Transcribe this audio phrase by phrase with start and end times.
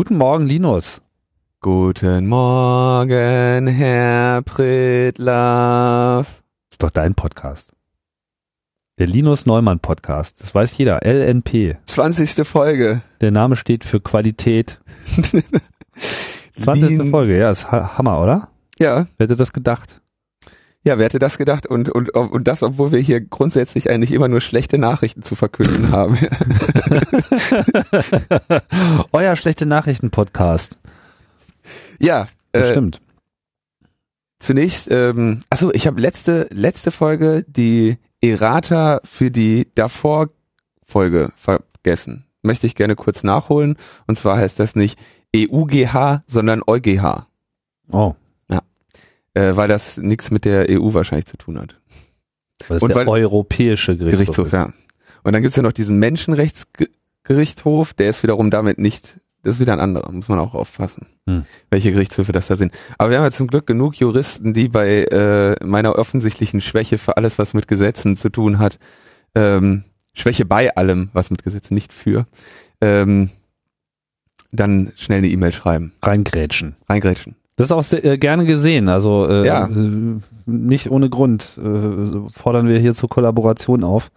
[0.00, 1.02] Guten Morgen, Linus.
[1.60, 6.42] Guten Morgen, Herr Pritlaff.
[6.70, 7.74] Ist doch dein Podcast.
[8.98, 10.42] Der Linus Neumann Podcast.
[10.42, 11.04] Das weiß jeder.
[11.04, 11.76] LNP.
[11.84, 12.48] 20.
[12.48, 13.02] Folge.
[13.20, 14.80] Der Name steht für Qualität.
[16.58, 16.96] 20.
[16.96, 18.48] Lin- Folge, ja, ist ha- Hammer, oder?
[18.78, 19.99] Ja, Wer hätte das gedacht?
[20.82, 21.66] Ja, wer hätte das gedacht?
[21.66, 25.90] Und, und, und das, obwohl wir hier grundsätzlich eigentlich immer nur schlechte Nachrichten zu verkünden
[25.92, 26.16] haben.
[29.12, 30.78] Euer schlechte Nachrichten Podcast.
[31.98, 33.00] ja, äh, Bestimmt.
[34.38, 40.28] zunächst, ähm, achso, ich habe letzte, letzte Folge die Errata für die davor
[40.82, 42.24] Folge vergessen.
[42.42, 43.76] Möchte ich gerne kurz nachholen.
[44.06, 44.98] Und zwar heißt das nicht
[45.36, 47.26] EUGH, sondern EuGH.
[47.92, 48.14] Oh,
[49.34, 51.76] Äh, weil das nichts mit der EU wahrscheinlich zu tun hat.
[52.68, 54.18] weil es Und der weil- europäische Gerichtshof.
[54.50, 54.72] Gerichtshof, ja.
[55.22, 59.72] Und dann gibt's ja noch diesen Menschenrechtsgerichtshof, der ist wiederum damit nicht, das ist wieder
[59.72, 61.44] ein anderer, muss man auch aufpassen, Hm.
[61.70, 62.72] welche Gerichtshöfe das da sind.
[62.98, 67.16] Aber wir haben ja zum Glück genug Juristen, die bei äh, meiner offensichtlichen Schwäche für
[67.16, 68.78] alles, was mit Gesetzen zu tun hat,
[69.34, 72.26] ähm, Schwäche bei allem, was mit Gesetzen nicht für,
[72.80, 73.30] ähm,
[74.52, 76.74] dann schnell eine E-Mail schreiben, Reingrätschen.
[76.88, 77.36] reingrätschen.
[77.60, 78.88] Das ist auch sehr, äh, gerne gesehen.
[78.88, 79.66] Also äh, Ja.
[79.66, 84.10] äh, nicht ohne Grund äh, fordern wir hier zur Kollaboration auf.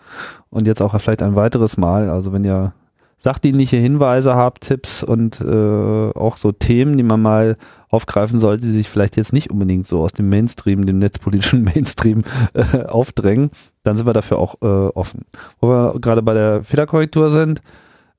[0.50, 2.10] Und jetzt auch vielleicht ein weiteres Mal.
[2.10, 2.74] Also wenn ihr
[3.18, 7.58] sachdienliche Hinweise habt, Tipps und äh, auch so Themen, die man mal
[7.90, 12.24] aufgreifen sollte, die sich vielleicht jetzt nicht unbedingt so aus dem Mainstream, dem netzpolitischen Mainstream
[12.54, 13.52] äh, aufdrängen,
[13.84, 15.26] dann sind wir dafür auch äh, offen.
[15.60, 17.62] Wo wir gerade bei der Fehlerkorrektur sind,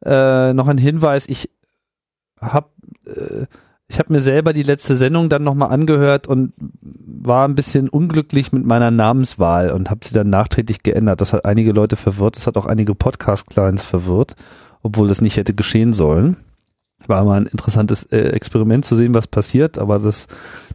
[0.05, 1.27] äh, noch ein Hinweis.
[1.29, 1.49] Ich
[2.41, 2.69] habe
[3.07, 3.47] äh,
[3.89, 8.53] ich habe mir selber die letzte Sendung dann nochmal angehört und war ein bisschen unglücklich
[8.53, 11.21] mit meiner Namenswahl und habe sie dann nachträglich geändert.
[11.21, 14.37] Das hat einige Leute verwirrt, das hat auch einige Podcast-Clients verwirrt,
[14.83, 16.37] obwohl das nicht hätte geschehen sollen.
[17.07, 20.27] War mal ein interessantes äh, Experiment zu sehen, was passiert, aber das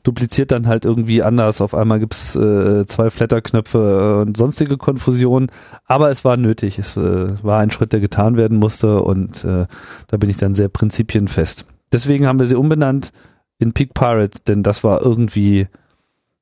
[0.03, 1.59] dupliziert dann halt irgendwie anders.
[1.61, 5.47] Auf einmal gibt's äh, zwei Flatterknöpfe und sonstige Konfusion,
[5.85, 6.77] aber es war nötig.
[6.77, 9.65] Es äh, war ein Schritt, der getan werden musste und äh,
[10.07, 11.65] da bin ich dann sehr prinzipienfest.
[11.91, 13.11] Deswegen haben wir sie umbenannt
[13.57, 15.67] in Peak Pirate, denn das war irgendwie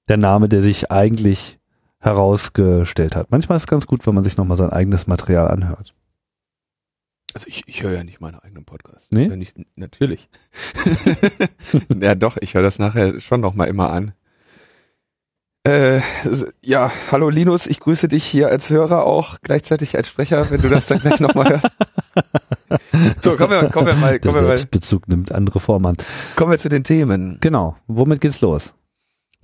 [0.08, 1.60] der Name, der sich eigentlich
[2.00, 3.32] herausgestellt hat.
[3.32, 5.94] Manchmal ist es ganz gut, wenn man sich nochmal sein eigenes Material anhört.
[7.34, 9.10] Also ich, ich höre ja nicht meine eigenen Podcasts.
[9.12, 9.28] Nee?
[9.28, 10.30] Höre nicht, natürlich.
[12.00, 14.14] ja doch, ich höre das nachher schon noch mal immer an.
[15.64, 16.00] Äh,
[16.64, 20.70] ja, hallo Linus, ich grüße dich hier als Hörer auch, gleichzeitig als Sprecher, wenn du
[20.70, 21.68] das dann gleich nochmal hörst.
[23.22, 25.96] So, kommen wir, kommen wir mal, Der kommen mal, Selbstbezug nimmt andere Form an.
[26.36, 27.38] kommen wir zu den Themen.
[27.42, 27.76] Genau.
[27.88, 28.74] Womit geht's los?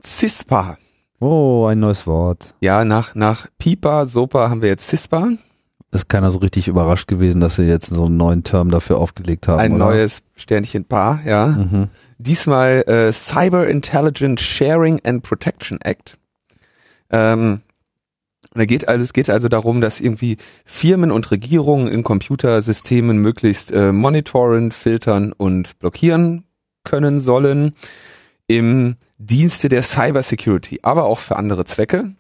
[0.06, 0.78] CISPA.
[1.20, 2.56] Oh, ein neues Wort.
[2.60, 5.30] Ja, nach, nach PIPA, SOPA haben wir jetzt CISPA.
[5.92, 9.48] Ist keiner so richtig überrascht gewesen, dass sie jetzt so einen neuen Term dafür aufgelegt
[9.48, 9.60] haben.
[9.60, 9.86] Ein oder?
[9.86, 11.48] neues Sternchen Paar, ja.
[11.48, 11.90] Mhm.
[12.18, 16.18] Diesmal äh, Cyber Intelligence Sharing and Protection Act.
[17.12, 17.62] Ähm,
[18.54, 23.18] und da geht also, es geht also darum, dass irgendwie Firmen und Regierungen in Computersystemen
[23.18, 26.44] möglichst äh, monitoren, filtern und blockieren
[26.84, 27.74] können sollen
[28.48, 32.14] im Dienste der Cybersecurity, aber auch für andere Zwecke.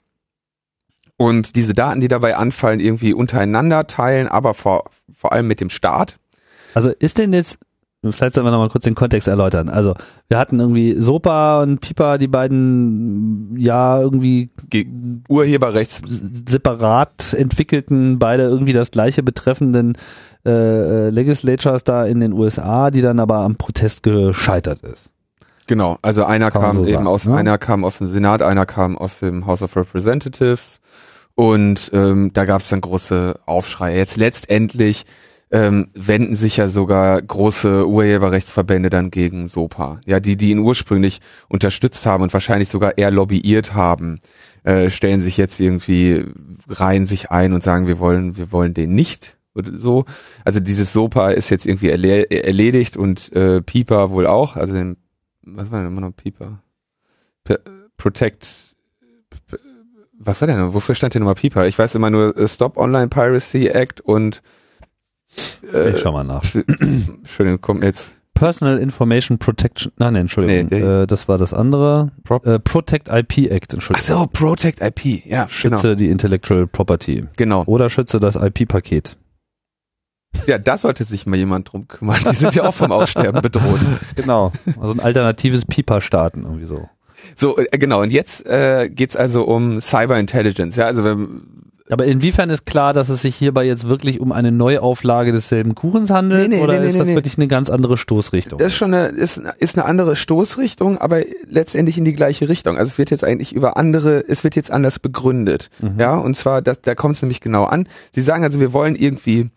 [1.17, 4.85] Und diese Daten, die dabei anfallen, irgendwie untereinander teilen, aber vor,
[5.15, 6.17] vor allem mit dem Staat.
[6.73, 7.59] Also ist denn jetzt,
[8.11, 9.69] vielleicht sollen wir nochmal kurz den Kontext erläutern.
[9.69, 9.93] Also
[10.27, 14.85] wir hatten irgendwie Sopa und Pipa, die beiden ja irgendwie Ge
[15.29, 16.01] Urheberrechts
[16.47, 19.97] separat entwickelten, beide irgendwie das gleiche betreffenden
[20.45, 25.09] äh, äh, Legislatures da in den USA, die dann aber am Protest gescheitert ist.
[25.67, 27.35] Genau, also einer kam so eben sagen, aus, ne?
[27.37, 30.81] einer kam aus dem Senat, einer kam aus dem House of Representatives
[31.35, 33.97] und ähm, da gab es dann große Aufschreie.
[33.97, 35.05] Jetzt letztendlich
[35.53, 40.01] ähm, wenden sich ja sogar große Urheberrechtsverbände dann gegen SOPA.
[40.05, 44.19] Ja, die, die ihn ursprünglich unterstützt haben und wahrscheinlich sogar eher lobbyiert haben,
[44.63, 46.25] äh, stellen sich jetzt irgendwie,
[46.67, 50.05] reihen sich ein und sagen, wir wollen, wir wollen den nicht oder so.
[50.43, 54.97] Also dieses SOPA ist jetzt irgendwie erle erledigt und äh, PIPA wohl auch, also den
[55.45, 56.63] was war denn immer noch Pieper?
[57.43, 57.57] P
[57.97, 58.75] Protect.
[60.17, 60.73] Was war denn?
[60.73, 61.67] Wofür stand denn nochmal Pieper?
[61.67, 64.41] Ich weiß immer nur äh, Stop Online Piracy Act und
[65.73, 66.43] äh, ich schau mal nach.
[66.79, 72.11] Entschuldigung, kommt jetzt Personal Information Protection, nein, nein, Entschuldigung, Nee, äh, das war das andere.
[72.23, 74.17] Pro Äh, Protect IP Act, Ach Entschuldigung.
[74.19, 75.25] so, Protect IP.
[75.25, 77.17] Ja, Schütze die Intellectual Property.
[77.37, 77.61] genau.
[77.61, 77.63] Genau.
[77.65, 79.15] Oder schütze das IP-Paket.
[80.47, 82.17] Ja, da sollte sich mal jemand drum kümmern.
[82.29, 83.79] Die sind ja auch vom Aussterben bedroht.
[84.15, 84.51] Genau.
[84.79, 86.89] Also ein alternatives Pipa starten, irgendwie so.
[87.35, 88.01] So, äh, genau.
[88.01, 90.75] Und jetzt äh, geht's also um Cyber Intelligence.
[90.75, 91.43] Ja, also wenn,
[91.89, 96.09] Aber inwiefern ist klar, dass es sich hierbei jetzt wirklich um eine Neuauflage desselben Kuchens
[96.09, 96.49] handelt?
[96.49, 98.57] Nee, nee, oder nee, ist das wirklich eine ganz andere Stoßrichtung?
[98.57, 102.77] Das ist schon eine, ist, ist eine andere Stoßrichtung, aber letztendlich in die gleiche Richtung.
[102.77, 105.69] Also es wird jetzt eigentlich über andere, es wird jetzt anders begründet.
[105.81, 105.99] Mhm.
[105.99, 107.87] Ja, und zwar, das, da kommt es nämlich genau an.
[108.11, 109.49] Sie sagen also, wir wollen irgendwie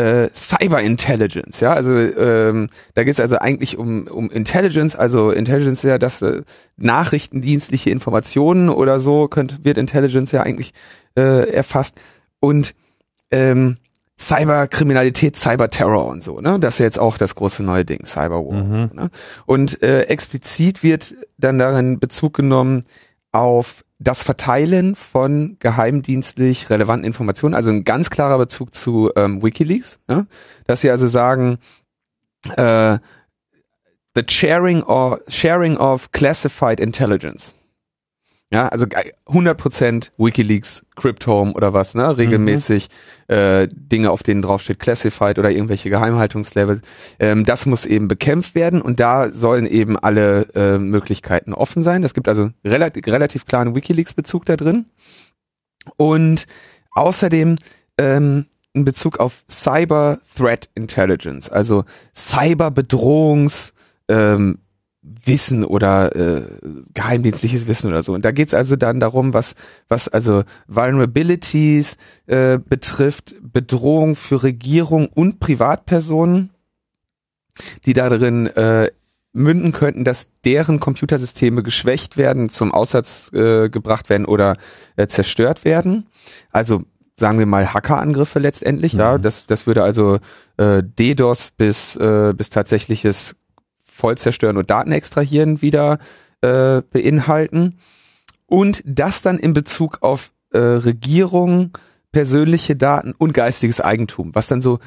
[0.00, 5.30] äh, Cyber Intelligence, ja, also ähm, da geht es also eigentlich um, um Intelligence, also
[5.30, 6.42] Intelligence ist ja das äh,
[6.78, 10.72] nachrichtendienstliche Informationen oder so, könnte, wird Intelligence ja eigentlich
[11.16, 12.00] äh, erfasst
[12.40, 12.74] und
[13.30, 13.76] ähm,
[14.18, 16.58] Cyberkriminalität, Cyberterror und so, ne?
[16.58, 18.52] Das ist ja jetzt auch das große neue Ding, Cyberwar.
[18.52, 18.88] Mhm.
[18.88, 19.10] So, ne?
[19.44, 22.84] und äh, explizit wird dann darin Bezug genommen
[23.32, 30.00] auf das Verteilen von geheimdienstlich relevanten Informationen, also ein ganz klarer Bezug zu ähm, WikiLeaks,
[30.08, 30.26] ne?
[30.66, 31.58] dass sie also sagen,
[32.56, 32.98] äh,
[34.14, 37.54] the sharing or sharing of classified intelligence.
[38.52, 42.16] Ja, also ge- 100% WikiLeaks, Cryptome oder was, ne?
[42.18, 42.88] Regelmäßig
[43.28, 46.80] äh, Dinge, auf denen draufsteht Classified oder irgendwelche Geheimhaltungslevel.
[47.20, 52.02] Ähm, das muss eben bekämpft werden und da sollen eben alle äh, Möglichkeiten offen sein.
[52.02, 54.86] Es gibt also relativ, relativ klaren WikiLeaks-Bezug da drin.
[55.96, 56.46] Und
[56.92, 57.54] außerdem
[57.98, 61.84] ähm, in Bezug auf Cyber Threat Intelligence, also
[62.16, 63.72] Cyberbedrohungs
[64.08, 64.58] ähm,
[65.02, 66.42] Wissen oder äh,
[66.92, 68.12] geheimdienstliches Wissen oder so.
[68.12, 69.54] Und da geht's also dann darum, was,
[69.88, 76.50] was also Vulnerabilities äh, betrifft, Bedrohung für Regierung und Privatpersonen,
[77.86, 78.90] die darin äh,
[79.32, 84.56] münden könnten, dass deren Computersysteme geschwächt werden, zum Aussatz äh, gebracht werden oder
[84.96, 86.08] äh, zerstört werden.
[86.50, 86.82] Also
[87.16, 89.16] sagen wir mal Hackerangriffe letztendlich, ja.
[89.16, 89.22] Mhm.
[89.22, 90.18] Das, das würde also
[90.56, 93.36] äh, DDoS bis, äh, bis tatsächliches
[94.00, 95.98] Vollzerstören und Daten extrahieren wieder
[96.40, 97.78] äh, beinhalten.
[98.46, 101.78] Und das dann in Bezug auf äh, Regierung,
[102.12, 104.78] persönliche Daten und geistiges Eigentum, was dann so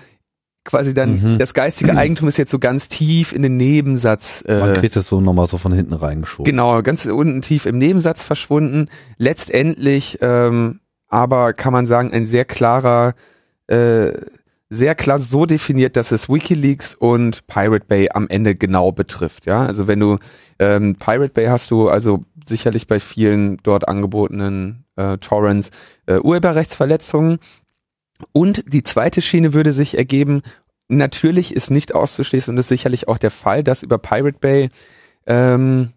[0.66, 1.40] quasi dann, Mhm.
[1.40, 5.08] das geistige Eigentum ist jetzt so ganz tief in den Nebensatz Man äh, kriegt es
[5.08, 6.50] so nochmal so von hinten reingeschoben.
[6.50, 8.90] Genau, ganz unten tief im Nebensatz verschwunden.
[9.18, 10.80] Letztendlich ähm,
[11.14, 13.14] aber kann man sagen, ein sehr klarer,
[13.68, 14.14] äh,
[14.74, 19.46] sehr klar so definiert, dass es WikiLeaks und Pirate Bay am Ende genau betrifft.
[19.46, 20.18] Ja, also wenn du
[20.60, 25.70] ähm, Pirate Bay hast du also sicherlich bei vielen dort angebotenen äh, Torrents
[26.06, 27.40] äh, Urheberrechtsverletzungen.
[28.32, 30.42] Und die zweite Schiene würde sich ergeben,
[30.88, 34.70] natürlich ist nicht auszuschließen und ist sicherlich auch der Fall, dass über Pirate Bay
[35.26, 35.94] ähm,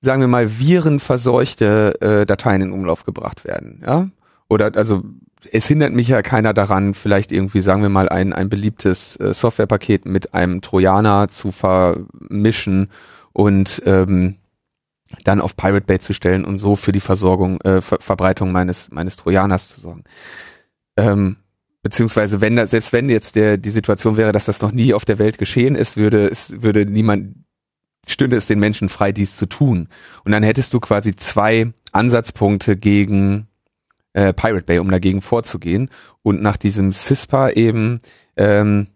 [0.00, 4.08] sagen wir mal, virenverseuchte äh, Dateien in Umlauf gebracht werden, ja?
[4.48, 5.02] Oder also
[5.52, 9.32] es hindert mich ja keiner daran, vielleicht irgendwie, sagen wir mal, ein, ein beliebtes äh,
[9.32, 12.88] Softwarepaket mit einem Trojaner zu vermischen
[13.32, 14.36] und ähm,
[15.24, 18.90] dann auf Pirate Bay zu stellen und so für die Versorgung, äh, Ver Verbreitung meines,
[18.90, 20.04] meines Trojaners zu sorgen.
[20.96, 21.36] Ähm,
[21.82, 25.04] beziehungsweise wenn da, selbst wenn jetzt der, die Situation wäre, dass das noch nie auf
[25.04, 27.36] der Welt geschehen ist, würde es, würde niemand,
[28.06, 29.88] stünde es den Menschen frei, dies zu tun.
[30.24, 33.47] Und dann hättest du quasi zwei Ansatzpunkte gegen
[34.12, 35.90] äh, Pirate Bay, um dagegen vorzugehen.
[36.22, 38.00] Und nach diesem CISPA eben
[38.36, 38.88] ähm,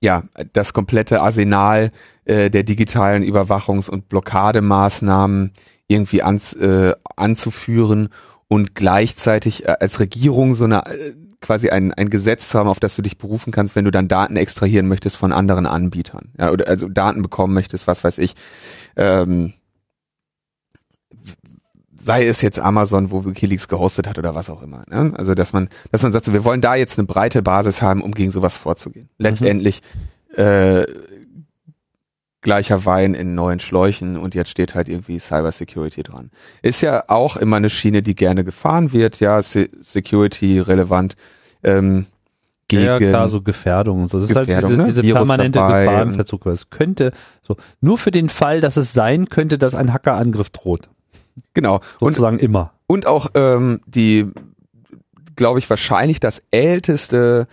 [0.00, 1.90] ja das komplette Arsenal
[2.24, 5.52] äh, der digitalen Überwachungs- und Blockademaßnahmen
[5.88, 8.08] irgendwie ans, äh, anzuführen
[8.48, 12.80] und gleichzeitig äh, als Regierung so eine äh, quasi ein, ein Gesetz zu haben, auf
[12.80, 16.30] das du dich berufen kannst, wenn du dann Daten extrahieren möchtest von anderen Anbietern.
[16.38, 18.34] Ja, oder also Daten bekommen möchtest, was weiß ich.
[18.96, 19.52] Ähm,
[22.04, 24.84] sei es jetzt Amazon, wo WikiLeaks gehostet hat oder was auch immer.
[24.88, 25.12] Ne?
[25.16, 28.02] Also dass man, dass man sagt, so, wir wollen da jetzt eine breite Basis haben,
[28.02, 29.08] um gegen sowas vorzugehen.
[29.18, 29.82] Letztendlich
[30.34, 30.84] äh,
[32.40, 36.30] gleicher Wein in neuen Schläuchen und jetzt steht halt irgendwie Cyber Security dran.
[36.60, 41.14] Ist ja auch immer eine Schiene, die gerne gefahren wird, ja, Se Security relevant.
[41.62, 42.06] Ähm,
[42.68, 44.18] gegen Ja, klar, so Gefährdung und so.
[44.18, 44.86] Das ist halt Gefährdung, diese, ne?
[44.88, 46.46] diese Virus permanente Gefahr im Verzug.
[46.46, 50.88] Es könnte so nur für den Fall, dass es sein könnte, dass ein Hackerangriff droht.
[51.54, 51.76] Genau.
[52.00, 52.72] Und Sozusagen immer.
[52.86, 54.30] Und auch ähm, die,
[55.36, 57.46] glaube ich, wahrscheinlich das älteste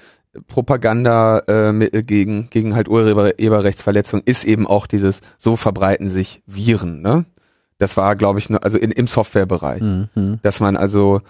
[0.48, 7.02] Propaganda äh, gegen, gegen halt Urheberrechtsverletzung ist eben auch dieses, so verbreiten sich Viren.
[7.02, 7.26] Ne?
[7.78, 9.82] Das war, glaube ich, ne, also in, im Softwarebereich.
[9.82, 10.40] Mhm.
[10.42, 11.22] Dass man also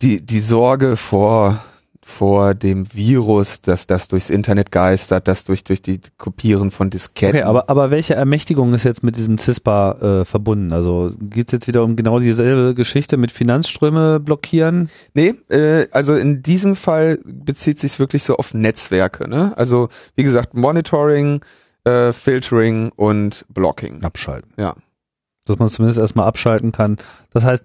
[0.00, 1.62] die, die Sorge vor,
[2.10, 7.36] vor dem Virus, dass das durchs Internet geistert, das durch, durch die Kopieren von Disketten.
[7.36, 10.72] Okay, aber, aber welche Ermächtigung ist jetzt mit diesem CISPA äh, verbunden?
[10.72, 14.90] Also geht's jetzt wieder um genau dieselbe Geschichte mit Finanzströme blockieren?
[15.14, 19.28] Nee, äh, also in diesem Fall bezieht sich wirklich so auf Netzwerke.
[19.28, 19.52] Ne?
[19.56, 21.42] Also wie gesagt, Monitoring,
[21.84, 24.02] äh, Filtering und Blocking.
[24.02, 24.52] Abschalten.
[24.58, 24.74] Ja.
[25.46, 26.98] Dass man zumindest erstmal abschalten kann.
[27.32, 27.64] Das heißt,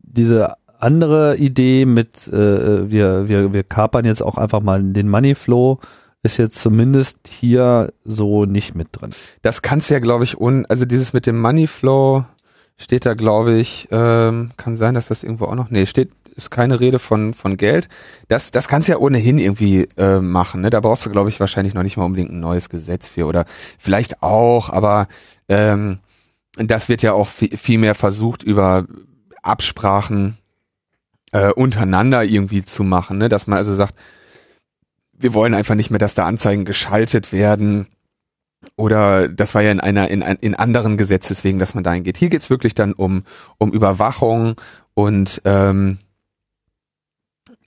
[0.00, 5.80] diese andere Idee mit, äh, wir, wir, wir kapern jetzt auch einfach mal den Moneyflow,
[6.22, 9.10] ist jetzt zumindest hier so nicht mit drin.
[9.42, 12.24] Das kannst ja, glaube ich, un, also dieses mit dem Moneyflow
[12.76, 16.50] steht da, glaube ich, ähm, kann sein, dass das irgendwo auch noch, nee, steht, ist
[16.50, 17.88] keine Rede von, von Geld.
[18.28, 20.62] Das, das kannst du ja ohnehin irgendwie äh, machen.
[20.62, 20.70] Ne?
[20.70, 23.44] Da brauchst du, glaube ich, wahrscheinlich noch nicht mal unbedingt ein neues Gesetz für oder
[23.78, 25.08] vielleicht auch, aber
[25.48, 25.98] ähm,
[26.56, 28.86] das wird ja auch viel mehr versucht über
[29.42, 30.38] Absprachen
[31.34, 33.28] äh, untereinander irgendwie zu machen, ne?
[33.28, 33.96] dass man also sagt,
[35.12, 37.88] wir wollen einfach nicht mehr, dass da Anzeigen geschaltet werden
[38.76, 42.16] oder das war ja in einer in, in anderen Gesetzeswegen, dass man dahin geht.
[42.16, 43.24] Hier geht's wirklich dann um
[43.58, 44.54] um Überwachung
[44.94, 45.98] und ähm,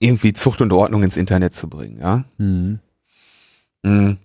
[0.00, 2.24] irgendwie Zucht und Ordnung ins Internet zu bringen, ja.
[2.38, 2.78] Mhm.
[3.82, 4.16] Mhm.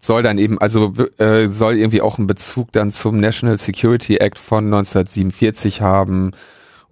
[0.00, 4.40] Soll dann eben, also äh, soll irgendwie auch einen Bezug dann zum National Security Act
[4.40, 6.32] von 1947 haben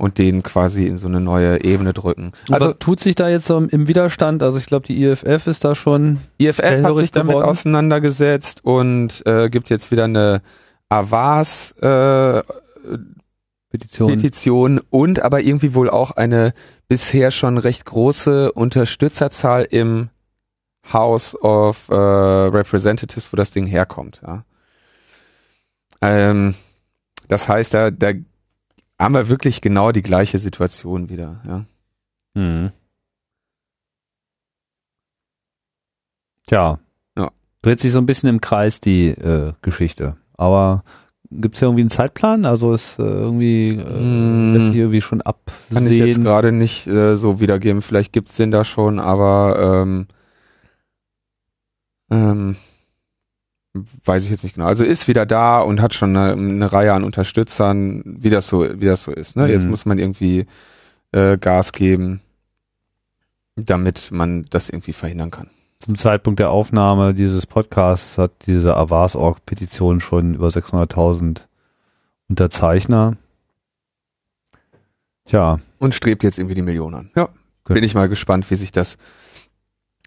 [0.02, 2.32] und den quasi in so eine neue Ebene drücken.
[2.50, 4.42] Also was tut sich da jetzt so im Widerstand?
[4.42, 6.18] Also ich glaube, die IFF ist da schon.
[6.38, 7.48] IFF hat sich damit geworden.
[7.48, 10.42] auseinandergesetzt und äh, gibt jetzt wieder eine
[10.88, 12.42] Avas äh,
[13.70, 14.08] Petition.
[14.08, 16.52] Petition und aber irgendwie wohl auch eine
[16.88, 20.08] bisher schon recht große Unterstützerzahl im
[20.92, 24.20] House of äh, Representatives, wo das Ding herkommt.
[24.26, 24.44] Ja.
[26.00, 26.56] Ähm,
[27.28, 28.14] das heißt, da, da
[29.02, 31.40] haben wir wirklich genau die gleiche Situation wieder.
[31.46, 31.64] Ja.
[32.34, 32.72] Mhm.
[36.46, 36.78] Tja,
[37.16, 37.30] ja.
[37.62, 40.16] dreht sich so ein bisschen im Kreis die äh, Geschichte.
[40.34, 40.84] Aber
[41.40, 42.44] Gibt es ja irgendwie einen Zeitplan?
[42.44, 44.54] Also ist äh, irgendwie äh, mm.
[44.54, 45.74] lässt sich irgendwie schon absehen.
[45.74, 47.80] Kann ich jetzt gerade nicht äh, so wiedergeben.
[47.80, 50.06] Vielleicht gibt's den da schon, aber ähm,
[52.10, 52.56] ähm,
[54.04, 54.66] weiß ich jetzt nicht genau.
[54.66, 58.80] Also ist wieder da und hat schon eine, eine Reihe an Unterstützern, wie das so,
[58.80, 59.36] wie das so ist.
[59.36, 59.46] Ne?
[59.46, 59.50] Mm.
[59.50, 59.70] Jetzt mhm.
[59.70, 60.46] muss man irgendwie
[61.12, 62.20] äh, Gas geben,
[63.56, 65.48] damit man das irgendwie verhindern kann
[65.82, 71.42] zum Zeitpunkt der Aufnahme dieses Podcasts hat diese Avars-Org-Petition schon über 600.000
[72.28, 73.16] Unterzeichner.
[75.24, 75.58] Tja.
[75.78, 77.10] Und strebt jetzt irgendwie die Millionen an.
[77.16, 77.28] Ja.
[77.64, 77.74] Gut.
[77.74, 78.96] Bin ich mal gespannt, wie sich das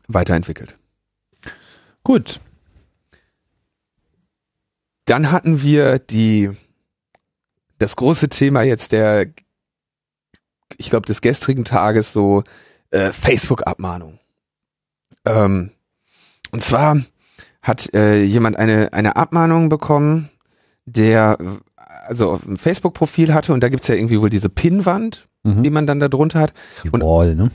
[0.07, 0.77] weiterentwickelt.
[2.03, 2.39] Gut.
[5.05, 6.51] Dann hatten wir die,
[7.77, 9.27] das große Thema jetzt der,
[10.77, 12.43] ich glaube, des gestrigen Tages so,
[12.91, 14.19] äh, Facebook-Abmahnung.
[15.25, 15.71] Ähm,
[16.51, 17.01] und zwar
[17.61, 20.29] hat äh, jemand eine, eine Abmahnung bekommen,
[20.85, 21.37] der
[22.07, 25.63] also ein Facebook-Profil hatte und da gibt's ja irgendwie wohl diese Pinnwand, mhm.
[25.63, 26.53] die man dann da drunter hat.
[26.83, 27.51] Die und, Wall, ne?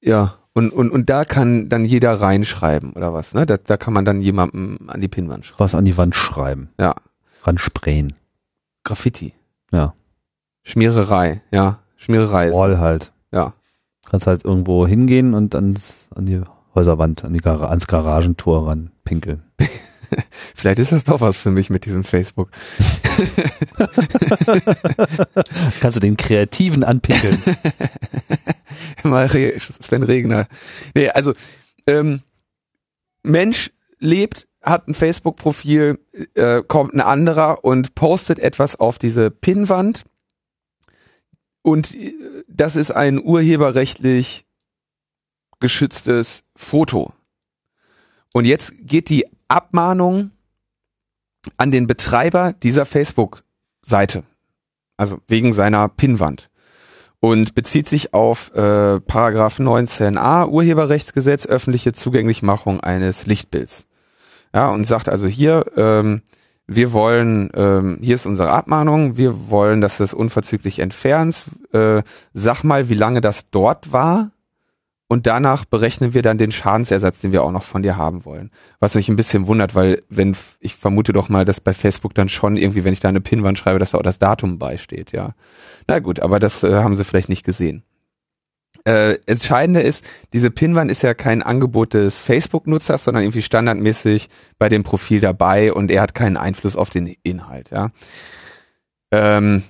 [0.00, 3.46] Ja, und, und, und da kann dann jeder reinschreiben oder was, ne?
[3.46, 5.60] Da, da kann man dann jemandem an die Pinnwand schreiben.
[5.60, 6.70] Was an die Wand schreiben.
[6.78, 6.94] Ja.
[7.42, 8.14] Ransprayen.
[8.84, 9.34] Graffiti.
[9.72, 9.94] Ja.
[10.62, 11.78] Schmiererei, ja.
[11.96, 12.52] Schmiererei.
[12.52, 13.12] Wall halt.
[13.32, 13.54] Ja.
[14.08, 15.78] Kannst halt irgendwo hingehen und dann
[16.14, 16.42] an die
[16.74, 19.42] Häuserwand an die Gar ans Garagentor ran pinkeln.
[20.56, 22.50] Vielleicht ist das doch was für mich mit diesem Facebook.
[25.80, 27.38] Kannst du den Kreativen anpinkeln?
[29.02, 30.46] Mal Re Sven Regner.
[30.94, 31.34] Nee, also
[31.86, 32.22] ähm,
[33.22, 35.98] Mensch lebt, hat ein Facebook-Profil,
[36.34, 40.04] äh, kommt ein anderer und postet etwas auf diese Pinnwand.
[41.62, 42.14] Und äh,
[42.48, 44.46] das ist ein urheberrechtlich
[45.60, 47.12] geschütztes Foto.
[48.32, 50.30] Und jetzt geht die Abmahnung
[51.56, 54.24] an den Betreiber dieser Facebook-Seite.
[54.96, 56.50] Also wegen seiner Pinnwand.
[57.20, 63.86] Und bezieht sich auf äh, Paragraph 19a Urheberrechtsgesetz öffentliche Zugänglichmachung eines Lichtbilds.
[64.54, 66.22] Ja, und sagt also hier, ähm,
[66.66, 71.48] wir wollen, ähm, hier ist unsere Abmahnung, wir wollen, dass du es unverzüglich entfernst.
[71.72, 74.30] Äh, sag mal, wie lange das dort war
[75.10, 78.52] und danach berechnen wir dann den Schadensersatz, den wir auch noch von dir haben wollen.
[78.78, 82.28] Was mich ein bisschen wundert, weil wenn ich vermute doch mal, dass bei Facebook dann
[82.28, 85.34] schon irgendwie, wenn ich da eine Pinwand schreibe, dass da auch das Datum beisteht, ja.
[85.88, 87.82] Na gut, aber das äh, haben sie vielleicht nicht gesehen.
[88.84, 94.28] Äh, Entscheidende ist, diese Pinwand ist ja kein Angebot des Facebook-Nutzers, sondern irgendwie standardmäßig
[94.60, 97.90] bei dem Profil dabei und er hat keinen Einfluss auf den Inhalt, ja.
[99.10, 99.64] Ähm,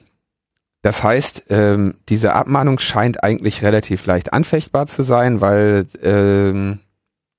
[0.83, 6.81] das heißt, ähm, diese Abmahnung scheint eigentlich relativ leicht anfechtbar zu sein, weil ähm,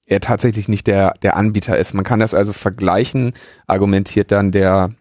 [0.06, 1.94] er tatsächlich nicht der, der Anbieter ist.
[1.94, 3.34] Man kann das also vergleichen,
[3.66, 4.92] argumentiert dann der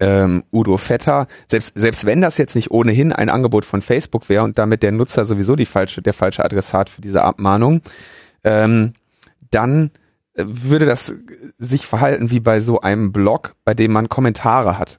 [0.00, 1.26] ähm, Udo Vetter.
[1.46, 4.92] Selbst, selbst wenn das jetzt nicht ohnehin ein Angebot von Facebook wäre und damit der
[4.92, 7.82] Nutzer sowieso die falsche, der falsche Adressat für diese Abmahnung,
[8.44, 8.94] ähm,
[9.50, 9.90] dann
[10.34, 11.14] äh, würde das
[11.58, 14.98] sich verhalten wie bei so einem Blog, bei dem man Kommentare hat.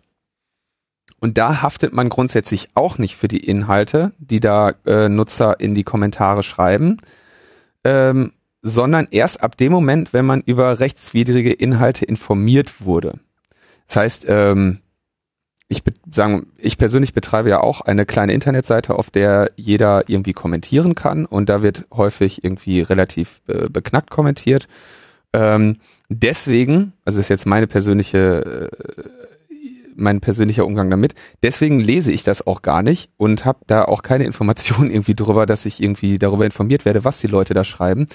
[1.23, 5.73] Und da haftet man grundsätzlich auch nicht für die Inhalte, die da äh, Nutzer in
[5.73, 6.97] die Kommentare schreiben,
[7.85, 13.21] ähm, sondern erst ab dem Moment, wenn man über rechtswidrige Inhalte informiert wurde.
[13.87, 14.79] Das heißt, ähm,
[15.69, 20.93] ich sagen, ich persönlich betreibe ja auch eine kleine Internetseite, auf der jeder irgendwie kommentieren
[20.93, 24.67] kann und da wird häufig irgendwie relativ äh, beknackt kommentiert.
[25.31, 25.77] Ähm,
[26.09, 29.13] deswegen, also ist jetzt meine persönliche, äh,
[29.95, 31.15] mein persönlicher Umgang damit.
[31.41, 35.45] Deswegen lese ich das auch gar nicht und habe da auch keine Informationen irgendwie drüber,
[35.45, 38.07] dass ich irgendwie darüber informiert werde, was die Leute da schreiben,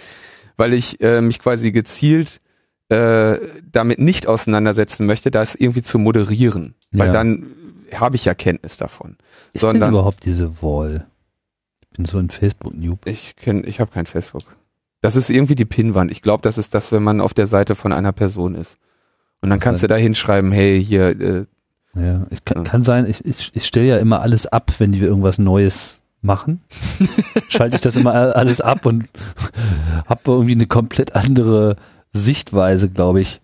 [0.57, 2.41] weil ich äh, mich quasi gezielt
[2.89, 3.39] äh,
[3.71, 7.13] damit nicht auseinandersetzen möchte, das irgendwie zu moderieren, weil ja.
[7.13, 7.47] dann
[7.95, 9.17] habe ich ja Kenntnis davon.
[9.53, 11.07] Ist Sondern, denn überhaupt diese Wall?
[11.81, 13.07] Ich bin so ein Facebook-Noob.
[13.07, 14.43] Ich kenne, ich habe kein Facebook.
[15.01, 16.11] Das ist irgendwie die Pinnwand.
[16.11, 18.79] Ich glaube, das ist das, wenn man auf der Seite von einer Person ist.
[19.41, 21.09] Und dann kannst du da hinschreiben, hey, hier.
[21.21, 21.47] Äh,
[21.95, 25.01] ja, ich kann, kann sein, ich, ich, ich stelle ja immer alles ab, wenn die
[25.01, 26.63] irgendwas Neues machen.
[27.49, 29.09] Schalte ich das immer alles ab und
[30.07, 31.77] habe irgendwie eine komplett andere
[32.13, 33.41] Sichtweise, glaube ich.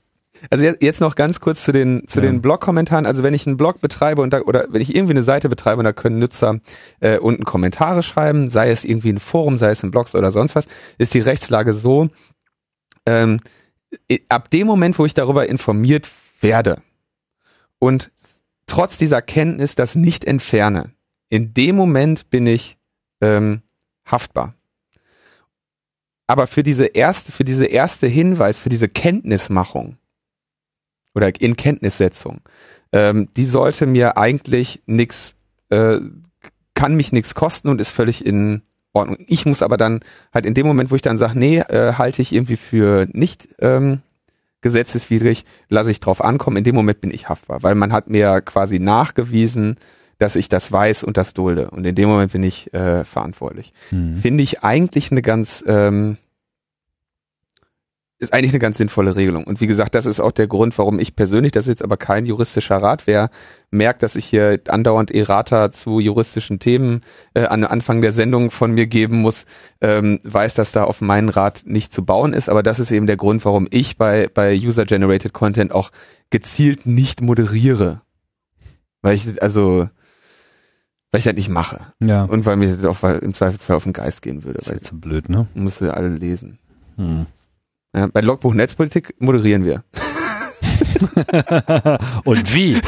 [0.51, 2.27] Also jetzt noch ganz kurz zu den zu ja.
[2.27, 3.07] den Blog-Kommentaren.
[3.07, 5.79] Also wenn ich einen Blog betreibe und da, oder wenn ich irgendwie eine Seite betreibe
[5.79, 6.61] und da können Nutzer
[7.01, 10.55] äh, unten Kommentare schreiben, sei es irgendwie ein Forum, sei es ein Blogs oder sonst
[10.55, 10.67] was,
[10.99, 12.09] ist die Rechtslage so:
[13.07, 13.41] ähm,
[14.29, 16.11] Ab dem Moment, wo ich darüber informiert
[16.41, 16.83] werde
[17.85, 18.11] und
[18.67, 20.93] trotz dieser Kenntnis das nicht entferne,
[21.29, 22.79] in dem Moment bin ich
[23.21, 23.61] ähm,
[24.07, 24.55] haftbar.
[26.27, 29.99] Aber für diese erste, für diese erste Hinweis, für diese Kenntnismachung
[31.15, 32.41] oder in Kenntnissetzung,
[32.93, 35.37] ähm, die sollte mir eigentlich nichts,
[35.69, 35.99] äh,
[36.73, 38.63] kann mich nichts kosten und ist völlig in
[38.95, 39.19] Ordnung.
[39.27, 40.01] Ich muss aber dann
[40.33, 43.51] halt in dem Moment, wo ich dann sage, nee, äh, halte ich irgendwie für nicht
[43.59, 44.01] ähm,
[44.65, 46.57] gesetzeswidrig, lasse ich drauf ankommen.
[46.57, 49.77] In dem Moment bin ich haftbar, weil man hat mir quasi nachgewiesen,
[50.19, 51.71] dass ich das weiß und das dulde.
[51.71, 53.75] Und in dem Moment bin ich äh, verantwortlich.
[53.91, 54.17] Mhm.
[54.17, 56.17] Finde ich eigentlich eine ganz, ähm,
[58.19, 59.45] ist eigentlich eine ganz sinnvolle Regelung.
[59.45, 61.97] Und wie gesagt, das ist auch der Grund, warum ich persönlich, das ist jetzt aber
[61.97, 63.29] kein juristischer Rat, wer
[63.71, 67.01] merkt, dass ich hier andauernd Errata zu juristischen Themen
[67.35, 69.47] äh, an Anfang der Sendung von mir geben muss,
[69.81, 72.49] ähm, weiß, dass da auf meinen Rat nicht zu bauen ist.
[72.49, 75.91] Aber das ist eben der Grund, warum ich bei, bei User-Generated Content auch
[76.31, 78.03] gezielt nicht moderiere.
[79.03, 79.89] Weil ich, also,
[81.11, 81.81] weil ich das nicht mache.
[82.01, 82.25] Ja.
[82.25, 84.59] Und weil mir das auch weil im Zweifelsfall auf den Geist gehen würde.
[84.59, 85.49] Das ist jetzt so blöd, ne?
[85.55, 86.59] Musste alle lesen.
[86.97, 87.27] Hm.
[87.95, 89.85] Ja, bei Logbuch Netzpolitik moderieren wir.
[92.25, 92.81] Und wie?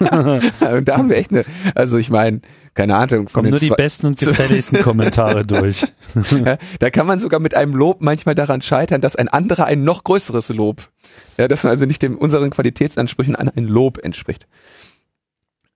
[0.00, 0.08] und
[0.88, 2.40] da haben wir echt eine, also ich meine,
[2.74, 3.26] keine Ahnung.
[3.26, 5.86] Kommen nur die besten und gefälligsten Kommentare durch.
[6.30, 9.84] ja, da kann man sogar mit einem Lob manchmal daran scheitern, dass ein anderer ein
[9.84, 10.88] noch größeres Lob,
[11.36, 14.46] ja, dass man also nicht dem unseren Qualitätsansprüchen an ein Lob entspricht.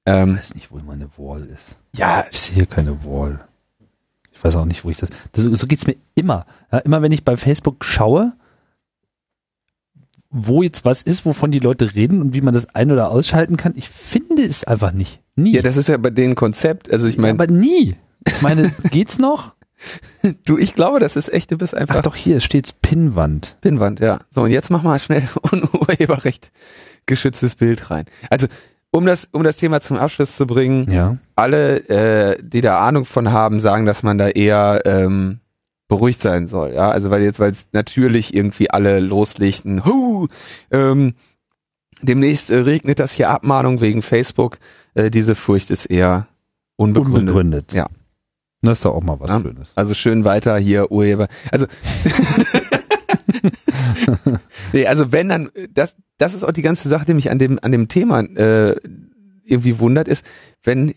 [0.06, 1.76] Ähm, ich weiß nicht, wo meine Wall ist.
[1.96, 2.26] Ja.
[2.30, 3.40] Ich sehe keine Wall.
[4.32, 5.10] Ich weiß auch nicht, wo ich das.
[5.32, 6.46] das so geht's mir immer.
[6.72, 8.34] Ja, immer wenn ich bei Facebook schaue,
[10.30, 13.56] wo jetzt was ist, wovon die Leute reden und wie man das ein- oder ausschalten
[13.56, 15.20] kann, ich finde es einfach nicht.
[15.36, 15.54] Nie.
[15.54, 16.92] Ja, das ist ja bei denen Konzept.
[16.92, 17.28] Also ich meine.
[17.28, 17.94] Ja, aber nie.
[18.26, 19.54] Ich meine, geht's noch?
[20.44, 21.96] Du, ich glaube, das ist echt, du bist einfach.
[21.96, 23.58] Ach doch, hier steht's Pinnwand.
[23.60, 24.20] Pinnwand, ja.
[24.30, 25.22] So, und jetzt mach mal schnell
[25.72, 26.50] Urheberrecht
[27.06, 28.04] geschütztes Bild rein.
[28.28, 28.48] Also
[28.90, 31.16] um das, um das Thema zum Abschluss zu bringen, ja.
[31.36, 35.40] alle, äh, die da Ahnung von haben, sagen, dass man da eher ähm,
[35.88, 36.74] beruhigt sein soll.
[36.74, 40.28] Ja, also weil jetzt, weil es natürlich irgendwie alle loslegten, hu,
[40.70, 41.14] ähm,
[42.02, 44.58] demnächst äh, regnet das hier Abmahnung wegen Facebook.
[44.94, 46.28] Äh, diese Furcht ist eher
[46.76, 47.20] unbegründet.
[47.20, 47.72] Unbegründet.
[47.72, 47.86] Ja.
[48.60, 49.40] Das ist doch auch mal was ja?
[49.40, 49.72] Schönes.
[49.76, 51.28] Also schön weiter hier Urheber.
[51.52, 51.66] Also
[54.72, 57.58] nee, also wenn dann, das, das ist auch die ganze Sache, die mich an dem,
[57.62, 58.76] an dem Thema äh,
[59.44, 60.26] irgendwie wundert, ist,
[60.62, 60.92] wenn,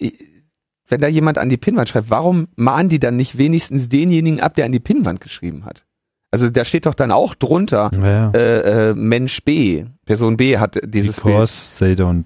[0.91, 4.55] wenn da jemand an die Pinnwand schreibt, warum mahnen die dann nicht wenigstens denjenigen ab,
[4.55, 5.85] der an die Pinnwand geschrieben hat?
[6.31, 8.31] Also da steht doch dann auch drunter, ja.
[8.31, 11.97] äh, äh, Mensch B, Person B hat dieses Because Bild.
[11.97, 12.25] they don't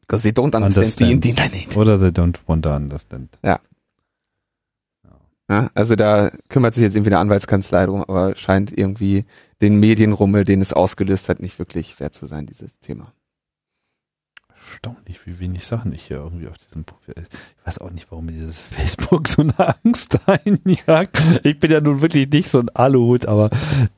[0.00, 1.24] Because they don't understand, understand.
[1.24, 3.38] The, the, Oder they don't want to understand.
[3.44, 3.60] Ja.
[5.48, 9.24] Ja, also da kümmert sich jetzt irgendwie eine Anwaltskanzlei drum, aber scheint irgendwie
[9.60, 13.12] den Medienrummel, den es ausgelöst hat, nicht wirklich wert zu sein, dieses Thema.
[14.70, 17.14] Erstaunlich, wie wenig Sachen ich hier irgendwie auf diesem Profil.
[17.18, 21.20] Ich weiß auch nicht, warum mir dieses Facebook so eine Angst einjagt.
[21.42, 23.50] Ich bin ja nun wirklich nicht so ein Aluhut, aber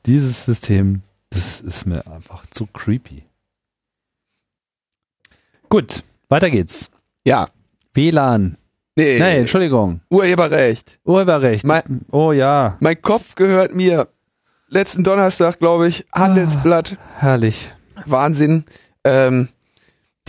[0.07, 3.23] dieses System, das ist mir einfach zu creepy.
[5.69, 6.89] Gut, weiter geht's.
[7.23, 7.49] Ja.
[7.93, 8.57] WLAN.
[8.95, 9.19] Nee.
[9.19, 10.01] Nee, Entschuldigung.
[10.09, 10.99] Urheberrecht.
[11.03, 11.65] Urheberrecht.
[11.65, 12.77] Mein, oh ja.
[12.79, 14.07] Mein Kopf gehört mir.
[14.67, 16.97] Letzten Donnerstag, glaube ich, Handelsblatt.
[16.99, 17.71] Ah, herrlich.
[18.07, 18.65] Wahnsinn.
[19.03, 19.49] Ähm,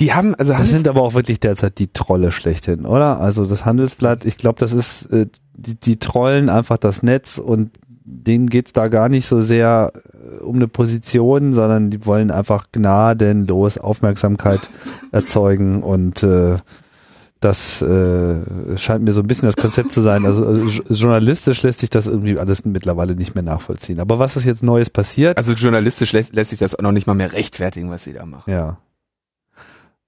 [0.00, 3.20] Die haben, also Das sind aber auch wirklich derzeit die Trolle schlechthin, oder?
[3.20, 7.70] Also das Handelsblatt, ich glaube, das ist, äh, die, die trollen einfach das Netz und
[8.04, 12.66] denen geht's da gar nicht so sehr äh, um eine Position, sondern die wollen einfach
[12.72, 14.68] gnadenlos Aufmerksamkeit
[15.12, 16.56] erzeugen und äh,
[17.40, 20.24] das äh, scheint mir so ein bisschen das Konzept zu sein.
[20.24, 24.00] Also äh, journalistisch lässt sich das irgendwie alles mittlerweile nicht mehr nachvollziehen.
[24.00, 25.36] Aber was ist jetzt Neues passiert?
[25.36, 28.24] also journalistisch lässt, lässt sich das auch noch nicht mal mehr rechtfertigen, was sie da
[28.24, 28.50] machen.
[28.50, 28.78] Ja.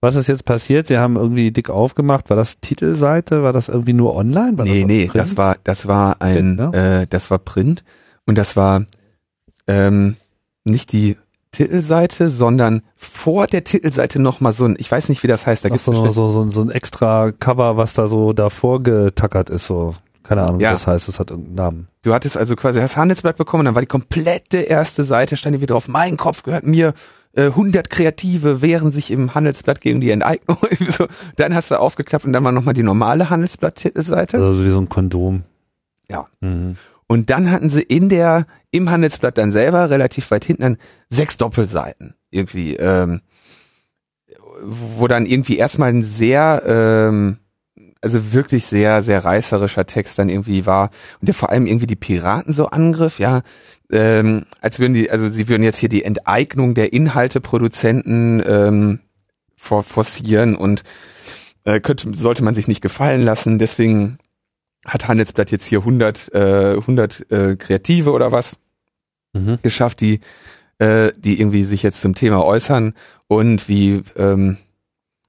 [0.06, 0.86] Was ist jetzt passiert?
[0.86, 2.30] Sie haben irgendwie dick aufgemacht.
[2.30, 3.42] War das Titelseite?
[3.42, 4.56] War das irgendwie nur online?
[4.56, 5.14] War nee, das nee, Print?
[5.16, 7.82] das war, das war ein, Print, äh, das war Print
[8.24, 8.84] und das war
[9.66, 10.14] ähm,
[10.62, 11.16] nicht die
[11.50, 15.64] Titelseite, sondern vor der Titelseite noch mal so ein, ich weiß nicht, wie das heißt,
[15.64, 19.50] da Ach gibt's so, so, so, so ein extra Cover, was da so davor getackert
[19.50, 19.66] ist.
[19.66, 20.70] So, keine Ahnung, Ja.
[20.70, 21.08] wie das heißt.
[21.08, 21.88] Das hat irgendeinen Namen.
[22.02, 25.60] Du hattest also quasi das Handelsblatt bekommen, dann war die komplette erste Seite, stand hier
[25.62, 26.94] wieder drauf, mein Kopf gehört mir,
[27.34, 30.58] äh, 100 Kreative wehren sich im Handelsblatt gegen die Enteignung.
[30.88, 34.38] so, dann hast du aufgeklappt und dann war nochmal die normale Handelsblatt-Titelseite.
[34.38, 35.44] Also wie so ein Kondom.
[36.08, 36.26] Ja.
[36.40, 36.76] Mhm.
[37.08, 40.76] Und dann hatten sie in der, im Handelsblatt dann selber, relativ weit hinten, dann
[41.08, 42.14] sechs Doppelseiten.
[42.30, 43.20] Irgendwie, ähm,
[44.62, 47.38] wo dann irgendwie erstmal ein sehr, ähm,
[48.06, 50.90] also wirklich sehr, sehr reißerischer Text dann irgendwie war.
[51.20, 53.42] Und der vor allem irgendwie die Piraten so angriff, ja,
[53.90, 59.00] ähm, als würden die, also sie würden jetzt hier die Enteignung der Inhalteproduzenten ähm,
[59.56, 60.82] for forcieren und
[61.64, 64.18] äh, könnte, sollte man sich nicht gefallen lassen, deswegen
[64.86, 68.56] hat Handelsblatt jetzt hier 100, äh, 100 äh, Kreative oder was
[69.36, 69.58] Mhm.
[69.62, 70.20] geschafft, die,
[70.78, 72.94] äh, die irgendwie sich jetzt zum Thema äußern.
[73.28, 74.56] Und wie ähm,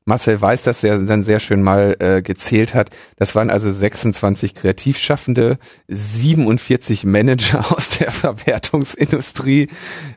[0.08, 2.91] Marcel Weiß das ja dann sehr schön mal äh, gezählt hat.
[3.17, 5.58] Das waren also 26 Kreativschaffende,
[5.89, 9.67] 47 Manager aus der Verwertungsindustrie,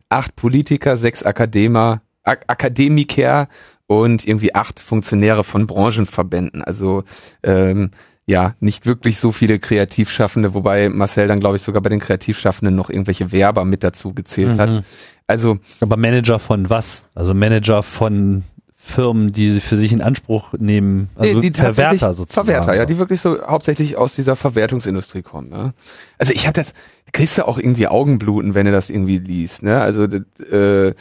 [0.08, 3.48] acht Politiker, sechs Akademer, Ak Akademiker
[3.88, 6.62] und irgendwie acht Funktionäre von Branchenverbänden.
[6.62, 7.02] Also
[7.42, 7.90] ähm,
[8.26, 12.76] ja, nicht wirklich so viele Kreativschaffende, wobei Marcel dann, glaube ich, sogar bei den Kreativschaffenden
[12.76, 14.70] noch irgendwelche Werber mit dazu gezählt hat.
[14.70, 14.80] Mhm.
[15.26, 17.06] Also Aber Manager von was?
[17.16, 18.44] Also Manager von
[18.82, 22.46] Firmen, die sie für sich in Anspruch nehmen, also Nee, die Verwerter sozusagen.
[22.46, 25.50] Verwerter, ja, die wirklich so hauptsächlich aus dieser Verwertungsindustrie kommen.
[25.50, 25.74] Ne?
[26.18, 26.72] Also ich habe das,
[27.12, 29.62] kriegst du auch irgendwie Augenbluten, wenn du das irgendwie liest.
[29.62, 29.80] Ne?
[29.80, 30.94] Also äh,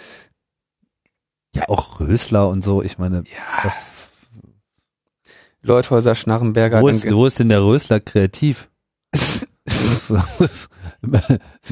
[1.55, 2.83] ja, auch Rösler und so.
[2.83, 4.09] Ich meine, ja, das,
[5.61, 6.81] Leuthäuser, Schnarrenberger.
[6.81, 8.69] wo, ist, wo ist denn der Rösler kreativ?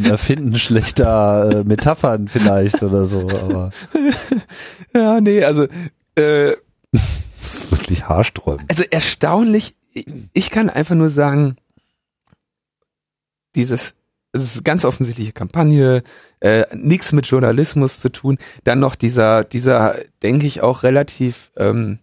[0.04, 3.72] Erfinden schlechter äh, Metaphern vielleicht oder so, aber
[4.96, 5.68] ja, nee, also
[6.18, 6.56] äh,
[6.92, 8.70] das ist wirklich haarsträubend.
[8.70, 9.76] also erstaunlich.
[10.34, 11.58] ich- kann einfach nur sagen,
[13.56, 13.94] dieses
[14.34, 16.04] es ist ganz offensichtliche Kampagne,
[16.42, 18.38] äh, nichts mit Journalismus zu tun.
[18.66, 21.98] Dann noch dieser, dieser, denke ich auch relativ, ähm,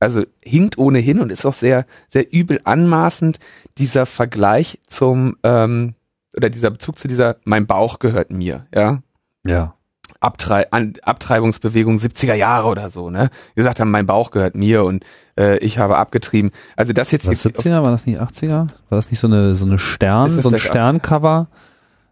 [0.00, 3.38] also hinkt ohnehin und ist auch sehr, sehr übel anmaßend
[3.76, 5.94] dieser Vergleich zum ähm,
[6.36, 9.02] oder dieser Bezug zu dieser Mein Bauch gehört mir, ja.
[9.46, 9.74] Ja.
[10.20, 13.30] Abtrei An Abtreibungsbewegung 70er Jahre oder so, ne?
[13.50, 15.04] Die gesagt haben, mein Bauch gehört mir und
[15.38, 16.50] äh, ich habe abgetrieben.
[16.76, 18.50] Also das jetzt War das irgendwie 70er, war das nicht 80er?
[18.50, 21.46] War das nicht so eine so eine Stern, so ein Sterncover?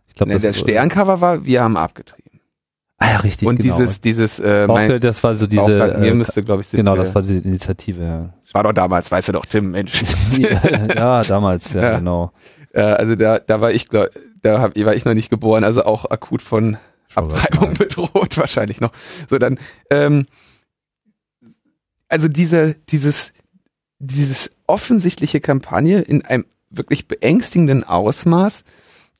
[0.06, 2.22] Ich glaube, Ne, das der Sterncover war, wir haben abgetrieben.
[2.98, 3.76] Ah ja, richtig, und genau.
[3.76, 5.66] dieses, dieses, äh, mein gehört- das war so diese
[5.98, 6.96] mir äh, müsste, glaube ich, genau, 70er.
[6.96, 8.30] das war diese Initiative, ja.
[8.54, 10.00] war doch damals, weißt du doch, Tim, Mensch.
[10.96, 11.98] ja, damals, ja, Ja.
[11.98, 12.32] genau.
[12.72, 14.08] äh, also da, da war ich, glaub,
[14.40, 16.78] da hab, war ich noch nicht geboren, also auch akut von
[17.16, 18.92] Abtreibung bedroht wahrscheinlich noch.
[19.28, 19.58] So dann,
[19.90, 20.26] ähm,
[22.08, 23.32] also diese, dieses,
[23.98, 28.64] dieses offensichtliche Kampagne in einem wirklich beängstigenden Ausmaß,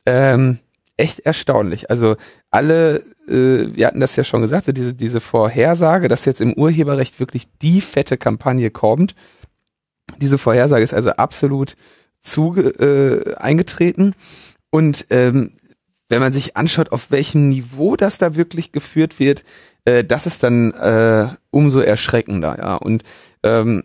[0.07, 0.59] ähm,
[0.97, 1.91] echt erstaunlich.
[1.91, 2.17] Also
[2.51, 6.55] alle, äh, wir hatten das ja schon gesagt, so diese, diese Vorhersage, dass jetzt im
[6.55, 9.15] Urheberrecht wirklich die fette Kampagne kommt.
[10.19, 11.77] Diese Vorhersage ist also absolut
[12.21, 14.15] zuge äh, eingetreten.
[14.71, 15.53] Und ähm,
[16.09, 19.45] wenn man sich anschaut, auf welchem Niveau das da wirklich geführt wird,
[19.85, 22.77] äh, das ist dann äh, umso erschreckender, ja.
[22.77, 23.03] Und
[23.43, 23.85] ähm,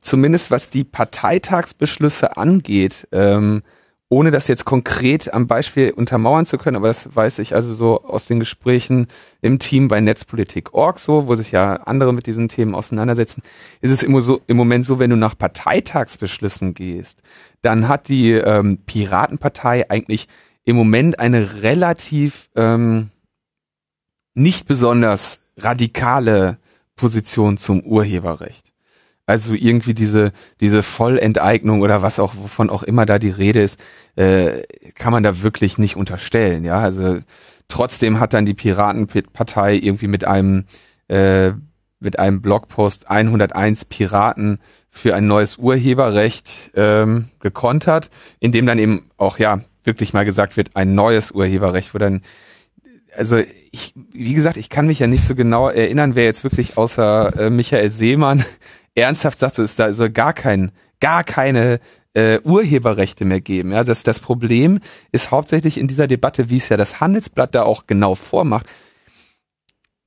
[0.00, 3.62] zumindest was die Parteitagsbeschlüsse angeht, ähm,
[4.08, 8.02] ohne das jetzt konkret am Beispiel untermauern zu können, aber das weiß ich also so
[8.02, 9.06] aus den Gesprächen
[9.40, 13.42] im Team bei Netzpolitik.org so, wo sich ja andere mit diesen Themen auseinandersetzen,
[13.80, 17.22] ist es immer so, im Moment so, wenn du nach Parteitagsbeschlüssen gehst,
[17.62, 20.28] dann hat die ähm, Piratenpartei eigentlich
[20.64, 23.10] im Moment eine relativ ähm,
[24.34, 26.58] nicht besonders radikale
[26.96, 28.72] Position zum Urheberrecht.
[29.26, 33.78] Also irgendwie diese, diese Vollenteignung oder was auch, wovon auch immer da die Rede ist,
[34.16, 34.62] äh,
[34.94, 36.78] kann man da wirklich nicht unterstellen, ja.
[36.78, 37.20] Also
[37.68, 40.64] trotzdem hat dann die Piratenpartei irgendwie mit einem
[41.08, 41.52] äh,
[42.00, 44.58] mit einem Blogpost 101 Piraten
[44.90, 50.56] für ein neues Urheberrecht ähm, gekontert, in dem dann eben auch ja wirklich mal gesagt
[50.56, 52.22] wird, ein neues Urheberrecht, wo dann
[53.16, 53.38] also
[53.70, 57.38] ich, wie gesagt, ich kann mich ja nicht so genau erinnern, wer jetzt wirklich außer
[57.38, 58.44] äh, Michael Seemann
[58.94, 61.78] ernsthaft sagt, es da soll gar kein, gar keine
[62.14, 63.72] äh, Urheberrechte mehr geben.
[63.72, 64.80] Ja, das, das Problem
[65.12, 68.66] ist hauptsächlich in dieser Debatte, wie es ja das Handelsblatt da auch genau vormacht,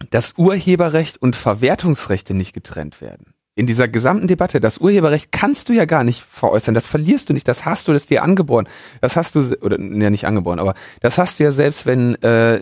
[0.10, 3.35] dass Urheberrecht und Verwertungsrechte nicht getrennt werden.
[3.58, 7.34] In dieser gesamten Debatte, das Urheberrecht kannst du ja gar nicht veräußern, das verlierst du
[7.34, 8.68] nicht, das hast du, das dir angeboren.
[9.00, 12.62] Das hast du, oder ja nicht angeboren, aber das hast du ja selbst, wenn, äh,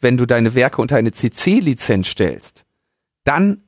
[0.00, 2.64] wenn du deine Werke unter eine CC-Lizenz stellst.
[3.22, 3.62] Dann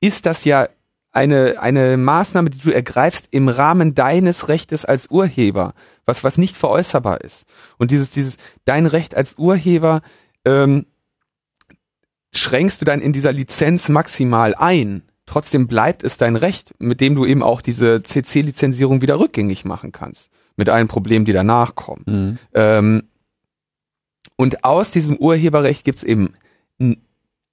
[0.00, 0.68] ist das ja
[1.12, 5.74] eine, eine Maßnahme, die du ergreifst im Rahmen deines Rechtes als Urheber,
[6.04, 7.44] was, was nicht veräußerbar ist.
[7.78, 10.02] Und dieses, dieses, dein Recht als Urheber,
[10.44, 10.86] ähm,
[12.34, 15.02] schränkst du dann in dieser Lizenz maximal ein.
[15.26, 19.92] Trotzdem bleibt es dein Recht, mit dem du eben auch diese CC-Lizenzierung wieder rückgängig machen
[19.92, 20.30] kannst.
[20.56, 22.04] Mit allen Problemen, die danach kommen.
[22.06, 22.38] Mhm.
[22.54, 23.02] Ähm,
[24.36, 26.34] und aus diesem Urheberrecht gibt's eben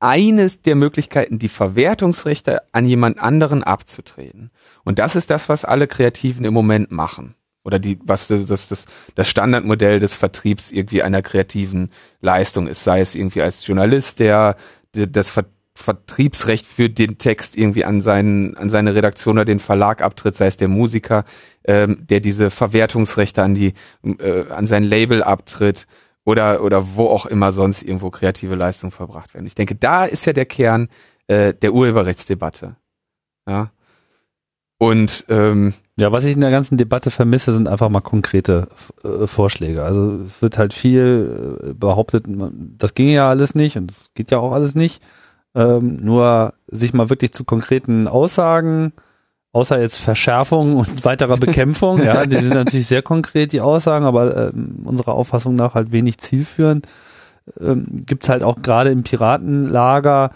[0.03, 4.51] eines der Möglichkeiten, die Verwertungsrechte an jemand anderen abzutreten.
[4.83, 7.35] Und das ist das, was alle Kreativen im Moment machen.
[7.63, 12.99] Oder die, was das, das, das Standardmodell des Vertriebs irgendwie einer kreativen Leistung ist, sei
[12.99, 14.57] es irgendwie als Journalist, der,
[14.93, 15.29] der das
[15.75, 20.47] Vertriebsrecht für den Text irgendwie an seinen an seine Redaktion oder den Verlag abtritt, sei
[20.47, 21.25] es der Musiker,
[21.63, 25.87] ähm, der diese Verwertungsrechte an die äh, an sein Label abtritt
[26.25, 29.45] oder, oder wo auch immer sonst irgendwo kreative Leistungen verbracht werden.
[29.45, 30.89] Ich denke, da ist ja der Kern
[31.27, 32.75] äh, der Urheberrechtsdebatte.
[33.47, 33.71] Ja.
[34.77, 38.67] Und ähm, ja, was ich in der ganzen Debatte vermisse, sind einfach mal konkrete
[39.03, 39.83] äh, Vorschläge.
[39.83, 44.31] Also es wird halt viel äh, behauptet, das ginge ja alles nicht und es geht
[44.31, 45.01] ja auch alles nicht.
[45.55, 48.93] Ähm, nur sich mal wirklich zu konkreten Aussagen
[49.53, 54.35] außer jetzt Verschärfung und weiterer Bekämpfung, ja, die sind natürlich sehr konkret, die Aussagen, aber
[54.35, 54.51] äh,
[54.83, 56.87] unserer Auffassung nach halt wenig zielführend.
[57.59, 60.31] Ähm, gibt's halt auch gerade im Piratenlager,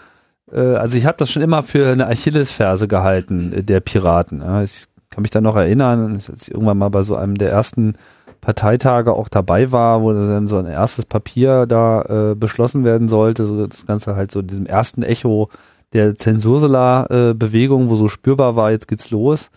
[0.52, 4.40] äh, also ich habe das schon immer für eine Achillesferse gehalten, äh, der Piraten.
[4.40, 4.62] Ja.
[4.62, 7.94] Ich kann mich da noch erinnern, als ich irgendwann mal bei so einem der ersten
[8.40, 13.46] Parteitage auch dabei war, wo dann so ein erstes Papier da äh, beschlossen werden sollte,
[13.46, 15.48] so das Ganze halt so in diesem ersten Echo
[15.92, 19.50] der Zensursula-Bewegung, wo so spürbar war, jetzt geht's los,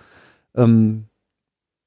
[0.55, 1.05] ähm,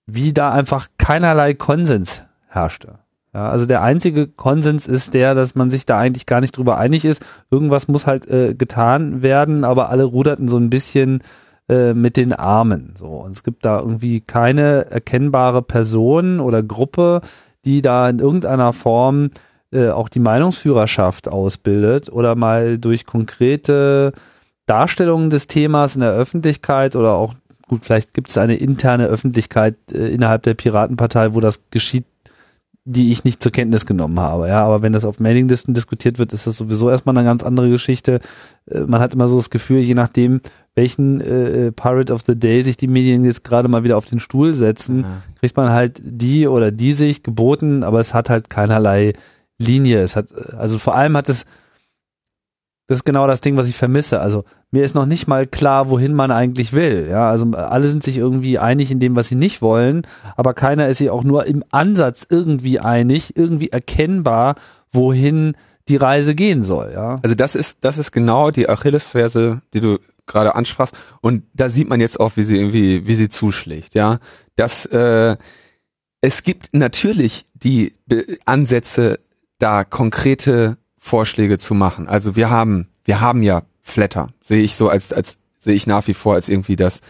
[0.07, 2.99] wie da einfach keinerlei Konsens herrschte.
[3.33, 6.79] Ja, also der einzige Konsens ist der, dass man sich da eigentlich gar nicht drüber
[6.79, 7.25] einig ist.
[7.51, 11.21] Irgendwas muss halt äh, getan werden, aber alle ruderten so ein bisschen
[11.69, 12.95] äh, mit den Armen.
[12.99, 17.21] So, und es gibt da irgendwie keine erkennbare Person oder Gruppe,
[17.65, 19.31] die da in irgendeiner Form
[19.73, 24.13] äh, auch die Meinungsführerschaft ausbildet oder mal durch konkrete
[24.67, 27.35] Darstellungen des Themas in der Öffentlichkeit oder auch,
[27.67, 32.07] gut, vielleicht gibt es eine interne Öffentlichkeit äh, innerhalb der Piratenpartei, wo das geschieht,
[32.85, 34.49] die ich nicht zur Kenntnis genommen habe.
[34.49, 37.71] Ja, aber wenn das auf Mailinglisten diskutiert wird, ist das sowieso erstmal eine ganz andere
[37.71, 38.21] Geschichte.
[38.71, 40.41] Äh, man hat immer so das Gefühl, je nachdem,
[40.75, 44.19] welchen äh, Pirate of the Day sich die Medien jetzt gerade mal wieder auf den
[44.19, 45.23] Stuhl setzen, mhm.
[45.41, 49.13] kriegt man halt die oder die sich geboten, aber es hat halt keinerlei
[49.59, 50.03] Linie.
[50.03, 51.47] Es hat, also vor allem hat es
[52.87, 54.21] das ist genau das Ding, was ich vermisse.
[54.21, 57.09] Also mir ist noch nicht mal klar, wohin man eigentlich will.
[57.11, 60.07] Ja, also alle sind sich irgendwie einig in dem, was sie nicht wollen,
[60.37, 64.57] aber keiner ist sich auch nur im Ansatz irgendwie einig, irgendwie erkennbar,
[64.93, 65.55] wohin
[65.89, 66.93] die Reise gehen soll.
[66.93, 67.21] Ja.
[67.23, 71.89] Also das ist das ist genau die Achillesferse, die du gerade ansprachst und da sieht
[71.89, 73.95] man jetzt auch, wie sie irgendwie wie sie zuschlägt.
[73.95, 74.19] Ja,
[74.57, 75.37] dass äh,
[76.21, 77.95] es gibt natürlich die
[78.47, 79.21] Ansätze,
[79.59, 82.09] da konkrete Vorschläge zu machen.
[82.09, 86.07] Also wir haben, wir haben ja Flatter, sehe ich so als, als, sehe ich nach
[86.07, 87.03] wie vor als irgendwie das,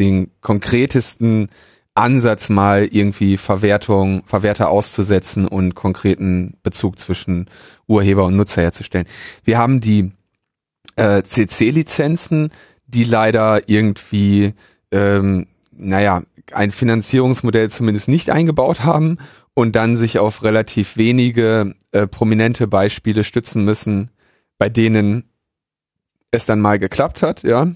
[0.00, 1.48] den konkretesten
[1.94, 7.48] Ansatz mal irgendwie Verwertung, Verwerter auszusetzen und konkreten Bezug zwischen
[7.86, 9.06] Urheber und Nutzer herzustellen.
[9.44, 10.10] Wir haben die
[11.00, 12.50] äh, CC-Lizenzen,
[12.86, 14.52] die leider irgendwie,
[14.92, 19.16] ähm, naja, ein Finanzierungsmodell zumindest nicht eingebaut haben
[19.54, 24.10] und dann sich auf relativ wenige äh, prominente Beispiele stützen müssen,
[24.58, 25.24] bei denen
[26.32, 27.68] es dann mal geklappt hat, ja.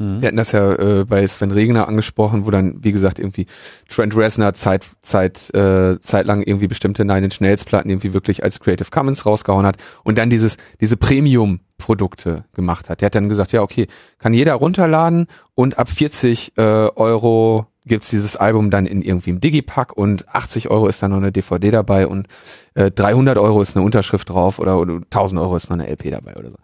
[0.00, 0.22] Mhm.
[0.22, 3.46] Wir hatten das ja äh, bei Sven Regner angesprochen, wo dann, wie gesagt, irgendwie
[3.88, 8.60] Trent Reznor Zeit, Zeit, äh, zeitlang irgendwie bestimmte Nine Inch Nails Platten irgendwie wirklich als
[8.60, 13.02] Creative Commons rausgehauen hat und dann dieses, diese Premium-Produkte gemacht hat.
[13.02, 18.08] Der hat dann gesagt, ja, okay, kann jeder runterladen und ab 40 äh, Euro gibt's
[18.08, 21.70] dieses Album dann in irgendwie im Digipack und 80 Euro ist dann noch eine DVD
[21.70, 22.26] dabei und
[22.74, 26.10] äh, 300 Euro ist eine Unterschrift drauf oder, oder 1000 Euro ist noch eine LP
[26.10, 26.56] dabei oder so.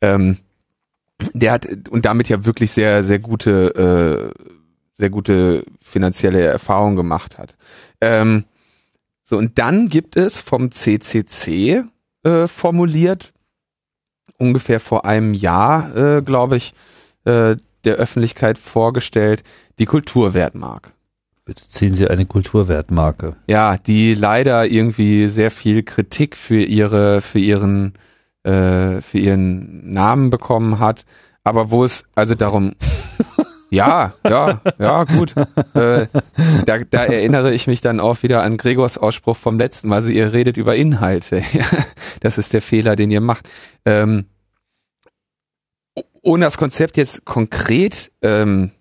[0.00, 0.38] Ähm,
[1.34, 4.42] der hat und damit ja wirklich sehr, sehr gute, äh,
[4.92, 7.56] sehr gute finanzielle Erfahrungen gemacht hat.
[8.00, 8.44] Ähm,
[9.24, 11.84] so, und dann gibt es vom CCC
[12.24, 13.32] äh, formuliert,
[14.38, 16.74] ungefähr vor einem Jahr, äh, glaube ich,
[17.24, 19.42] äh, der Öffentlichkeit vorgestellt,
[19.78, 20.92] die Kulturwertmark.
[21.44, 23.36] Bitte ziehen Sie eine Kulturwertmarke.
[23.46, 27.94] Ja, die leider irgendwie sehr viel Kritik für ihre, für ihren,
[28.44, 31.04] äh, für ihren Namen bekommen hat,
[31.44, 32.74] aber wo es also darum
[33.70, 35.34] Ja, ja, ja, gut.
[35.74, 36.08] Äh,
[36.66, 39.96] da, da erinnere ich mich dann auch wieder an Gregors Ausspruch vom letzten Mal.
[39.96, 41.44] Also ihr redet über Inhalte.
[42.20, 43.48] das ist der Fehler, den ihr macht.
[43.84, 44.26] Ähm,
[46.22, 48.72] ohne das Konzept jetzt konkret ähm,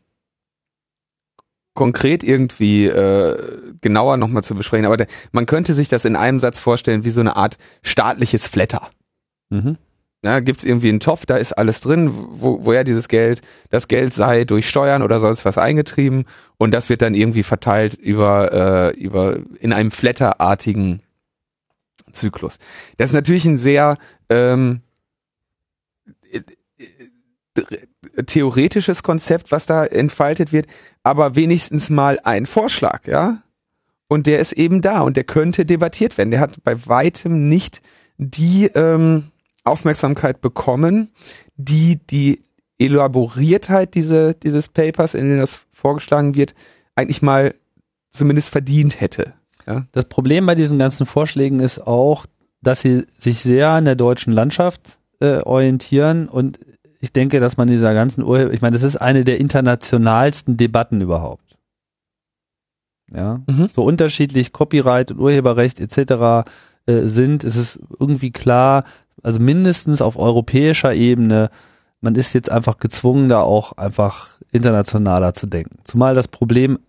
[1.75, 3.37] konkret irgendwie äh,
[3.79, 7.09] genauer nochmal zu besprechen, aber der, man könnte sich das in einem Satz vorstellen wie
[7.09, 8.89] so eine Art staatliches Flatter.
[9.49, 9.77] Mhm.
[10.21, 14.13] Gibt es irgendwie einen Topf, da ist alles drin, wo, woher dieses Geld, das Geld
[14.13, 16.25] sei durch Steuern oder sonst was eingetrieben
[16.57, 21.01] und das wird dann irgendwie verteilt über, äh, über in einem flatterartigen
[22.12, 22.57] Zyklus.
[22.97, 23.97] Das ist natürlich ein sehr
[24.29, 24.81] ähm,
[28.25, 30.67] theoretisches Konzept, was da entfaltet wird,
[31.01, 33.41] aber wenigstens mal ein Vorschlag, ja.
[34.07, 36.31] Und der ist eben da und der könnte debattiert werden.
[36.31, 37.81] Der hat bei weitem nicht
[38.17, 39.31] die ähm,
[39.69, 41.10] Aufmerksamkeit bekommen,
[41.55, 42.43] die die
[42.77, 46.55] Elaboriertheit diese, dieses Papers, in dem das vorgeschlagen wird,
[46.95, 47.53] eigentlich mal
[48.12, 49.34] zumindest verdient hätte.
[49.67, 49.86] Ja?
[49.91, 52.25] Das Problem bei diesen ganzen Vorschlägen ist auch,
[52.62, 56.60] dass sie sich sehr an der deutschen Landschaft äh, orientieren und
[57.01, 60.99] ich denke, dass man dieser ganzen Urheber, ich meine, das ist eine der internationalsten Debatten
[60.99, 61.58] überhaupt.
[63.12, 63.69] Ja, mhm.
[63.71, 66.47] so unterschiedlich Copyright und Urheberrecht etc.
[66.89, 68.84] Äh, sind, ist es irgendwie klar,
[69.21, 71.52] also mindestens auf europäischer Ebene,
[72.02, 75.78] man ist jetzt einfach gezwungen, da auch einfach internationaler zu denken.
[75.84, 76.80] Zumal das Problem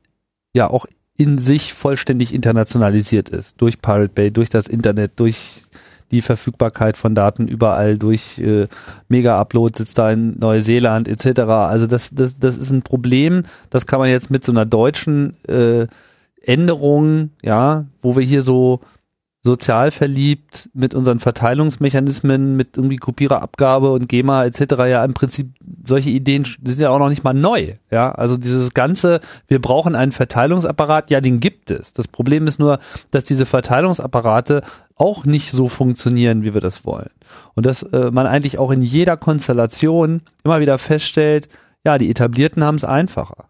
[0.55, 0.87] ja auch
[1.19, 3.61] in sich vollständig internationalisiert ist.
[3.61, 5.65] Durch Pirate Bay, durch das Internet, durch
[6.13, 8.69] die Verfügbarkeit von Daten überall durch äh,
[9.09, 11.41] Mega-Upload sitzt da in Neuseeland etc.
[11.41, 15.37] Also das, das, das ist ein Problem, das kann man jetzt mit so einer deutschen
[15.47, 15.89] äh,
[16.41, 18.81] Änderung, ja, wo wir hier so
[19.42, 24.61] sozial verliebt mit unseren Verteilungsmechanismen, mit irgendwie Kopiererabgabe und GEMA etc.
[24.87, 27.74] ja im Prinzip solche Ideen die sind ja auch noch nicht mal neu.
[27.90, 31.94] Ja, also dieses ganze, wir brauchen einen Verteilungsapparat, ja, den gibt es.
[31.94, 32.79] Das Problem ist nur,
[33.11, 34.62] dass diese Verteilungsapparate
[34.96, 37.11] auch nicht so funktionieren, wie wir das wollen.
[37.55, 41.48] Und dass äh, man eigentlich auch in jeder Konstellation immer wieder feststellt,
[41.85, 43.46] ja, die Etablierten haben es einfacher.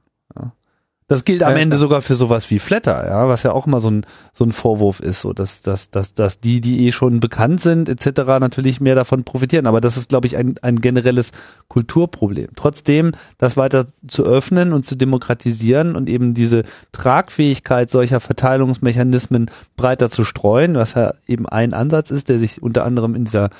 [1.10, 3.90] Das gilt am Ende sogar für sowas wie Flatter, ja, was ja auch immer so
[3.90, 7.60] ein, so ein Vorwurf ist, so dass, dass, dass, dass die, die eh schon bekannt
[7.60, 9.66] sind, etc., natürlich mehr davon profitieren.
[9.66, 11.32] Aber das ist, glaube ich, ein, ein generelles
[11.66, 12.50] Kulturproblem.
[12.54, 20.10] Trotzdem, das weiter zu öffnen und zu demokratisieren und eben diese Tragfähigkeit solcher Verteilungsmechanismen breiter
[20.12, 23.50] zu streuen, was ja eben ein Ansatz ist, der sich unter anderem in dieser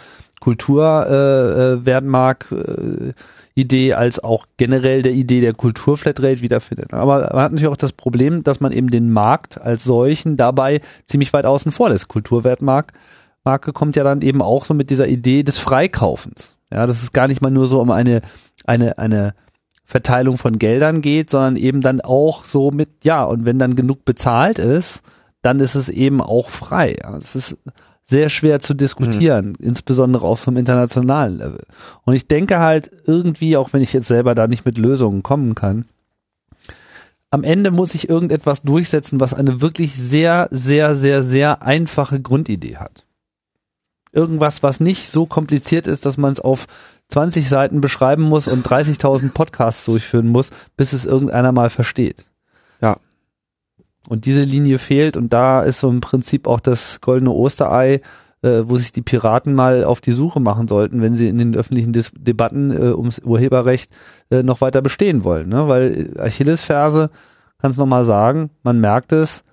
[0.41, 3.13] Kultur äh, äh, werden mag, äh,
[3.55, 6.95] Idee als auch generell der Idee der Kulturflatrate wiederfindet.
[6.95, 10.81] Aber man hat natürlich auch das Problem, dass man eben den Markt als solchen dabei
[11.07, 12.09] ziemlich weit außen vor lässt.
[12.09, 12.95] Kulturwertmarke
[13.45, 16.57] Marke kommt ja dann eben auch so mit dieser Idee des Freikaufens.
[16.73, 18.21] Ja, dass es gar nicht mal nur so um eine,
[18.65, 19.35] eine, eine
[19.85, 24.05] Verteilung von Geldern geht, sondern eben dann auch so mit, ja, und wenn dann genug
[24.05, 25.03] bezahlt ist,
[25.43, 26.97] dann ist es eben auch frei.
[27.19, 27.57] Es ist
[28.11, 29.67] sehr schwer zu diskutieren, mhm.
[29.67, 31.65] insbesondere auf so einem internationalen Level.
[32.05, 35.55] Und ich denke halt irgendwie, auch wenn ich jetzt selber da nicht mit Lösungen kommen
[35.55, 35.85] kann,
[37.31, 42.79] am Ende muss ich irgendetwas durchsetzen, was eine wirklich sehr, sehr, sehr, sehr einfache Grundidee
[42.79, 43.07] hat.
[44.13, 46.67] Irgendwas, was nicht so kompliziert ist, dass man es auf
[47.07, 52.30] 20 Seiten beschreiben muss und 30.000 Podcasts durchführen muss, bis es irgendeiner mal versteht.
[54.09, 58.01] Und diese Linie fehlt und da ist so im Prinzip auch das goldene Osterei,
[58.43, 61.55] äh, wo sich die Piraten mal auf die Suche machen sollten, wenn sie in den
[61.55, 63.91] öffentlichen Dis Debatten äh, ums Urheberrecht
[64.31, 65.49] äh, noch weiter bestehen wollen.
[65.49, 65.69] Ne?
[65.69, 67.11] Weil Achillesferse,
[67.59, 69.45] kann es nochmal sagen, man merkt es,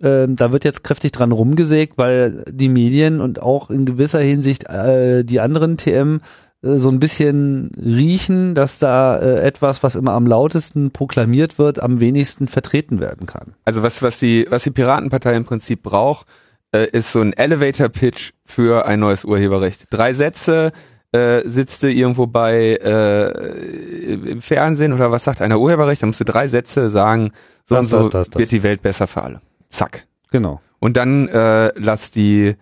[0.00, 4.68] äh, da wird jetzt kräftig dran rumgesägt, weil die Medien und auch in gewisser Hinsicht
[4.68, 6.20] äh, die anderen TM äh,
[6.62, 11.98] so ein bisschen riechen, dass da äh, etwas, was immer am lautesten proklamiert wird, am
[11.98, 13.54] wenigsten vertreten werden kann.
[13.64, 16.26] Also was, was die, was die Piratenpartei im Prinzip braucht,
[16.72, 19.86] äh, ist so ein Elevator-Pitch für ein neues Urheberrecht.
[19.90, 20.72] Drei Sätze,
[21.12, 26.20] äh, sitzt du irgendwo bei äh, im Fernsehen oder was sagt einer Urheberrecht, dann musst
[26.20, 27.32] du drei Sätze sagen,
[27.66, 29.40] so das, und so das, das, wird die Welt besser für alle.
[29.68, 30.06] Zack.
[30.30, 30.60] Genau.
[30.78, 32.54] Und dann äh, lass die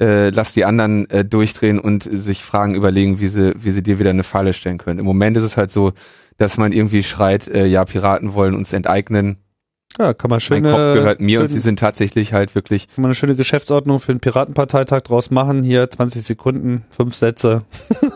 [0.00, 3.98] äh, lass die anderen äh, durchdrehen und sich Fragen überlegen, wie sie, wie sie dir
[3.98, 4.98] wieder eine Falle stellen können.
[4.98, 5.92] Im Moment ist es halt so,
[6.38, 9.36] dass man irgendwie schreit, äh, ja, Piraten wollen uns enteignen.
[9.98, 10.62] Ja, kann man schön.
[10.62, 12.88] Mein Kopf gehört mir und sie sind tatsächlich halt wirklich.
[12.88, 15.62] Kann man eine schöne Geschäftsordnung für den Piratenparteitag draus machen.
[15.62, 17.64] Hier 20 Sekunden, fünf Sätze.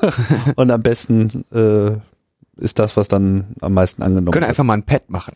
[0.56, 1.98] und am besten äh,
[2.62, 4.34] ist das, was dann am meisten angenommen wird.
[4.34, 5.34] Können einfach mal ein Pad machen.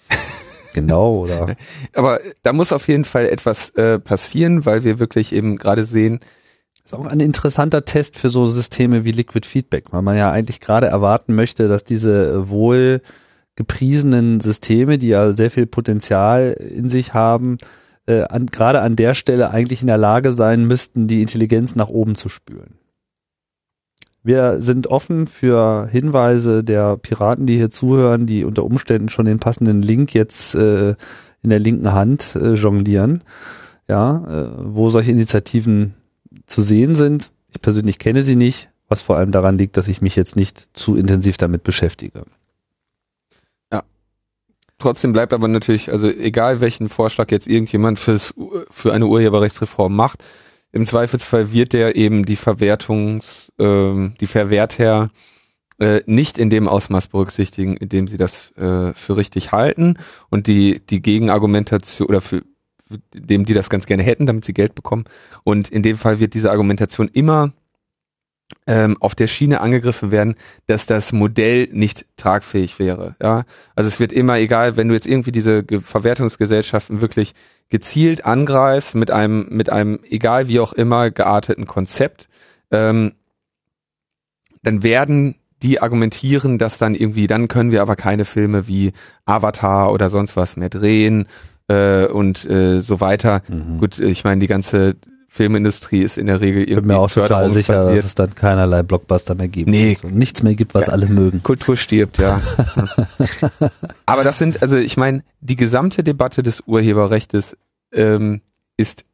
[0.74, 1.56] Genau, oder?
[1.94, 6.20] Aber da muss auf jeden Fall etwas äh, passieren, weil wir wirklich eben gerade sehen.
[6.82, 10.30] Das ist auch ein interessanter Test für so Systeme wie Liquid Feedback, weil man ja
[10.30, 13.00] eigentlich gerade erwarten möchte, dass diese wohl
[13.56, 17.58] gepriesenen Systeme, die ja sehr viel Potenzial in sich haben,
[18.06, 21.88] äh, an, gerade an der Stelle eigentlich in der Lage sein müssten, die Intelligenz nach
[21.88, 22.79] oben zu spülen.
[24.22, 29.38] Wir sind offen für Hinweise der Piraten, die hier zuhören, die unter Umständen schon den
[29.38, 30.94] passenden Link jetzt äh,
[31.42, 33.22] in der linken Hand äh, jonglieren,
[33.88, 35.94] ja, äh, wo solche Initiativen
[36.46, 37.30] zu sehen sind.
[37.48, 40.68] Ich persönlich kenne sie nicht, was vor allem daran liegt, dass ich mich jetzt nicht
[40.74, 42.24] zu intensiv damit beschäftige.
[43.72, 43.84] Ja.
[44.78, 48.34] Trotzdem bleibt aber natürlich, also egal welchen Vorschlag jetzt irgendjemand fürs,
[48.68, 50.22] für eine Urheberrechtsreform macht,
[50.72, 55.10] im Zweifelsfall wird der eben die Verwertungs, ähm, die Verwerter
[55.78, 59.98] äh, nicht in dem Ausmaß berücksichtigen, in dem sie das äh, für richtig halten
[60.28, 62.42] und die die Gegenargumentation oder für
[63.14, 65.04] dem die das ganz gerne hätten, damit sie Geld bekommen.
[65.44, 67.52] Und in dem Fall wird diese Argumentation immer
[68.66, 70.34] ähm, auf der Schiene angegriffen werden,
[70.66, 73.16] dass das Modell nicht tragfähig wäre.
[73.22, 73.44] Ja,
[73.74, 77.34] also es wird immer egal, wenn du jetzt irgendwie diese Verwertungsgesellschaften wirklich
[77.68, 82.28] gezielt angreifst mit einem mit einem egal wie auch immer gearteten Konzept,
[82.70, 83.12] ähm,
[84.62, 88.92] dann werden die argumentieren, dass dann irgendwie, dann können wir aber keine Filme wie
[89.26, 91.26] Avatar oder sonst was mehr drehen
[91.68, 93.42] äh, und äh, so weiter.
[93.48, 93.78] Mhm.
[93.78, 94.96] Gut, ich meine, die ganze
[95.32, 96.72] Filmindustrie ist in der Regel irgendwie.
[96.72, 99.70] Ich bin mir auch total sicher, dass es dann keinerlei Blockbuster mehr gibt.
[99.70, 99.96] Nee.
[100.02, 100.92] Also nichts mehr gibt, was ja.
[100.92, 101.44] alle mögen.
[101.44, 102.40] Kultur stirbt, ja.
[104.06, 107.56] Aber das sind, also ich meine, die gesamte Debatte des Urheberrechts
[107.92, 108.40] ähm,
[108.76, 109.04] ist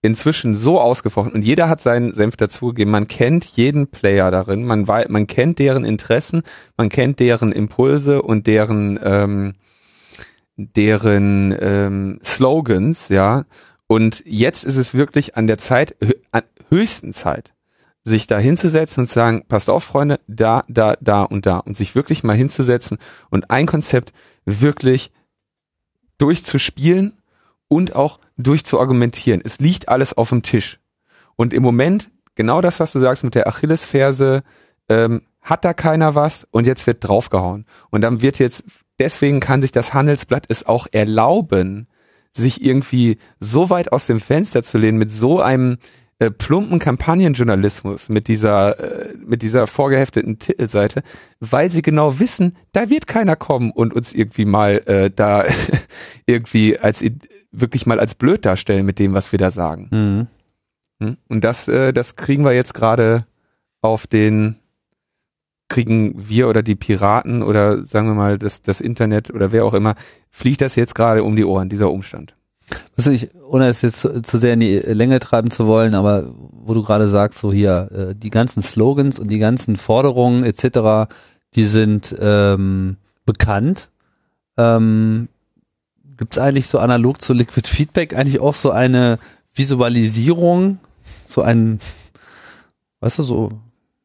[0.00, 2.90] inzwischen so ausgefochten und jeder hat seinen Senf dazugegeben.
[2.90, 6.44] Man kennt jeden Player darin, man, weiß, man kennt deren Interessen,
[6.78, 9.54] man kennt deren Impulse und deren ähm,
[10.56, 13.44] deren ähm, Slogans, ja.
[13.88, 15.96] Und jetzt ist es wirklich an der Zeit,
[16.70, 17.54] höchsten Zeit,
[18.04, 21.58] sich da hinzusetzen und zu sagen, passt auf, Freunde, da, da, da und da.
[21.58, 22.98] Und sich wirklich mal hinzusetzen
[23.30, 24.12] und ein Konzept
[24.44, 25.10] wirklich
[26.18, 27.14] durchzuspielen
[27.68, 29.40] und auch durchzuargumentieren.
[29.42, 30.80] Es liegt alles auf dem Tisch.
[31.36, 34.42] Und im Moment, genau das, was du sagst mit der Achillesferse,
[34.90, 37.64] ähm, hat da keiner was und jetzt wird draufgehauen.
[37.90, 38.64] Und dann wird jetzt,
[38.98, 41.88] deswegen kann sich das Handelsblatt es auch erlauben,
[42.32, 45.78] sich irgendwie so weit aus dem Fenster zu lehnen mit so einem
[46.20, 51.02] äh, plumpen Kampagnenjournalismus mit dieser äh, mit dieser vorgehefteten Titelseite,
[51.38, 55.44] weil sie genau wissen, da wird keiner kommen und uns irgendwie mal äh, da
[56.26, 57.04] irgendwie als
[57.52, 59.88] wirklich mal als blöd darstellen mit dem, was wir da sagen.
[61.00, 61.06] Mhm.
[61.06, 61.16] Hm?
[61.28, 63.24] Und das äh, das kriegen wir jetzt gerade
[63.80, 64.56] auf den
[65.68, 69.74] kriegen wir oder die Piraten oder sagen wir mal das, das Internet oder wer auch
[69.74, 69.94] immer,
[70.30, 72.34] fliegt das jetzt gerade um die Ohren, dieser Umstand.
[72.96, 76.74] Ich, ohne es jetzt zu, zu, sehr in die Länge treiben zu wollen, aber wo
[76.74, 81.10] du gerade sagst, so hier, äh, die ganzen Slogans und die ganzen Forderungen etc.,
[81.54, 83.88] die sind ähm, bekannt.
[84.58, 85.28] Ähm,
[86.18, 89.18] Gibt es eigentlich so analog zu Liquid Feedback eigentlich auch so eine
[89.54, 90.78] Visualisierung,
[91.26, 91.78] so ein,
[93.00, 93.50] weißt du, so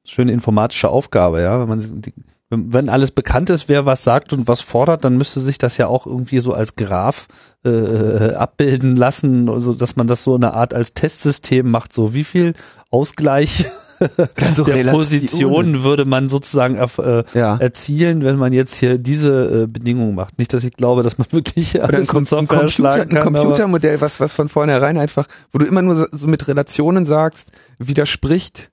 [0.05, 2.13] schöne informatische Aufgabe, ja, wenn man die,
[2.49, 5.87] wenn alles bekannt ist, wer was sagt und was fordert, dann müsste sich das ja
[5.87, 7.27] auch irgendwie so als Graph
[7.65, 12.23] äh, abbilden lassen, also dass man das so eine Art als Testsystem macht, so wie
[12.23, 12.53] viel
[12.91, 13.65] Ausgleich
[14.55, 17.57] so der Positionen würde man sozusagen äh, ja.
[17.57, 20.37] erzielen, wenn man jetzt hier diese äh, Bedingungen macht.
[20.39, 23.23] Nicht, dass ich glaube, dass man wirklich alles ein, mit Software ein Computer, kann, ein
[23.23, 28.72] Computermodell, was was von vornherein einfach, wo du immer nur so mit Relationen sagst, widerspricht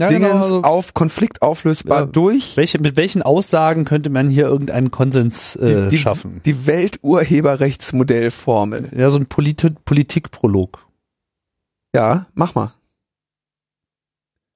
[0.00, 2.56] ja, Dingens genau, also, auf Konflikt auflösbar ja, durch.
[2.56, 6.40] Welche, mit welchen Aussagen könnte man hier irgendeinen Konsens äh, die, die, schaffen?
[6.44, 8.90] Die Welturheberrechtsmodellformel.
[8.96, 10.84] Ja, so ein Polit Politikprolog.
[11.94, 12.72] Ja, mach mal.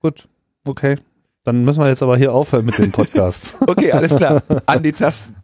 [0.00, 0.28] Gut,
[0.64, 0.96] okay.
[1.44, 3.54] Dann müssen wir jetzt aber hier aufhören mit dem Podcast.
[3.66, 4.42] okay, alles klar.
[4.66, 5.36] An die Tasten.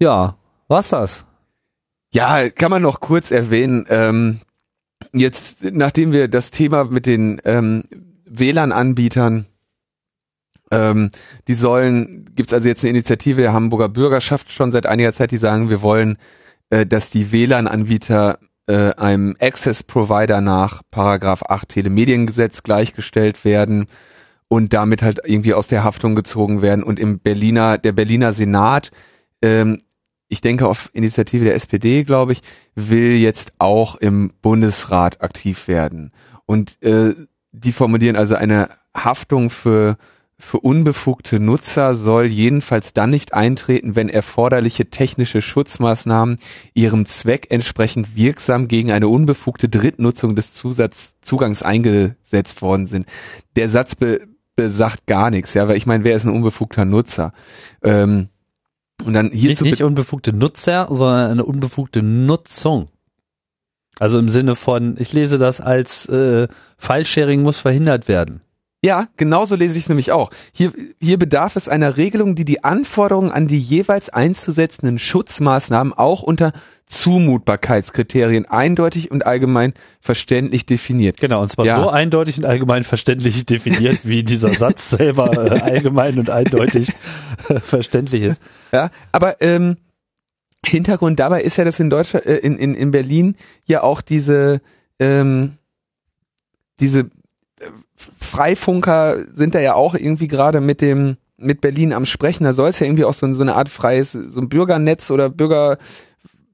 [0.00, 0.36] ja,
[0.68, 1.26] war's das?
[2.14, 3.84] Ja, kann man noch kurz erwähnen.
[3.90, 4.40] Ähm,
[5.12, 7.84] jetzt, nachdem wir das Thema mit den ähm,
[8.26, 9.46] WLAN-Anbietern
[10.70, 11.10] ähm,
[11.46, 15.36] die sollen, gibt's also jetzt eine Initiative der Hamburger Bürgerschaft schon seit einiger Zeit, die
[15.36, 16.16] sagen, wir wollen,
[16.70, 23.86] äh, dass die WLAN-Anbieter äh, einem Access Provider nach Paragraph 8 Telemediengesetz gleichgestellt werden
[24.48, 28.90] und damit halt irgendwie aus der Haftung gezogen werden und im Berliner der Berliner Senat
[29.42, 29.78] ähm,
[30.28, 32.40] ich denke auf Initiative der SPD, glaube ich,
[32.74, 36.10] will jetzt auch im Bundesrat aktiv werden.
[36.46, 37.14] Und äh,
[37.56, 39.96] die formulieren also eine Haftung für
[40.38, 46.36] für unbefugte Nutzer soll jedenfalls dann nicht eintreten, wenn erforderliche technische Schutzmaßnahmen
[46.74, 53.06] ihrem Zweck entsprechend wirksam gegen eine unbefugte Drittnutzung des Zusatzzugangs eingesetzt worden sind.
[53.56, 57.32] Der Satz be besagt gar nichts, ja, weil ich meine, wer ist ein unbefugter Nutzer?
[57.82, 58.28] Ähm,
[59.04, 62.88] und dann hier nicht, nicht unbefugte Nutzer, sondern eine unbefugte Nutzung.
[63.98, 68.40] Also im Sinne von, ich lese das als äh, File-Sharing muss verhindert werden.
[68.84, 70.30] Ja, genauso lese ich es nämlich auch.
[70.52, 76.22] Hier, hier bedarf es einer Regelung, die die Anforderungen an die jeweils einzusetzenden Schutzmaßnahmen auch
[76.22, 76.52] unter
[76.86, 81.16] Zumutbarkeitskriterien eindeutig und allgemein verständlich definiert.
[81.16, 81.82] Genau, und zwar ja.
[81.82, 86.92] so eindeutig und allgemein verständlich definiert, wie dieser Satz selber äh, allgemein und eindeutig
[87.48, 88.40] äh, verständlich ist.
[88.72, 89.78] Ja, aber ähm,
[90.66, 93.36] Hintergrund dabei ist ja, dass in Deutschland, äh, in, in, in Berlin
[93.66, 94.60] ja auch diese
[94.98, 95.58] ähm,
[96.80, 97.10] diese
[98.18, 102.44] Freifunker sind da ja auch irgendwie gerade mit dem mit Berlin am Sprechen.
[102.44, 105.28] Da soll es ja irgendwie auch so, so eine Art freies so ein Bürgernetz oder
[105.28, 105.78] Bürger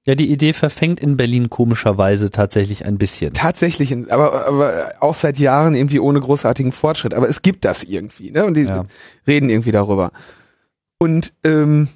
[0.06, 3.34] ja, die Idee verfängt in Berlin komischerweise tatsächlich ein bisschen.
[3.34, 7.14] Tatsächlich, aber, aber auch seit Jahren irgendwie ohne großartigen Fortschritt.
[7.14, 8.44] Aber es gibt das irgendwie, ne?
[8.44, 8.84] Und die ja.
[9.28, 10.10] reden irgendwie darüber.
[10.98, 11.86] Und ähm,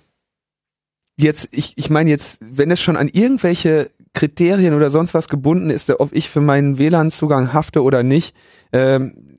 [1.17, 5.71] jetzt, ich, ich meine jetzt, wenn es schon an irgendwelche Kriterien oder sonst was gebunden
[5.71, 8.35] ist, ob ich für meinen WLAN-Zugang hafte oder nicht,
[8.73, 9.37] ähm,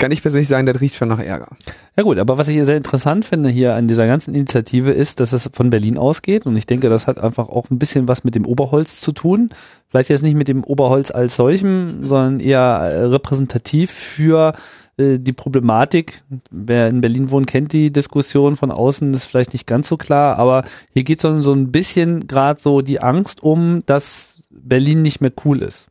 [0.00, 1.48] kann ich persönlich sagen, das riecht schon nach Ärger.
[1.94, 5.34] Ja gut, aber was ich sehr interessant finde hier an dieser ganzen Initiative ist, dass
[5.34, 8.34] es von Berlin ausgeht und ich denke, das hat einfach auch ein bisschen was mit
[8.34, 9.50] dem Oberholz zu tun.
[9.88, 14.54] Vielleicht jetzt nicht mit dem Oberholz als solchem, sondern eher äh, repräsentativ für
[15.00, 16.22] äh, die Problematik.
[16.50, 20.38] Wer in Berlin wohnt, kennt die Diskussion von außen, ist vielleicht nicht ganz so klar,
[20.38, 25.20] aber hier geht so, so ein bisschen gerade so die Angst um, dass Berlin nicht
[25.20, 25.86] mehr cool ist.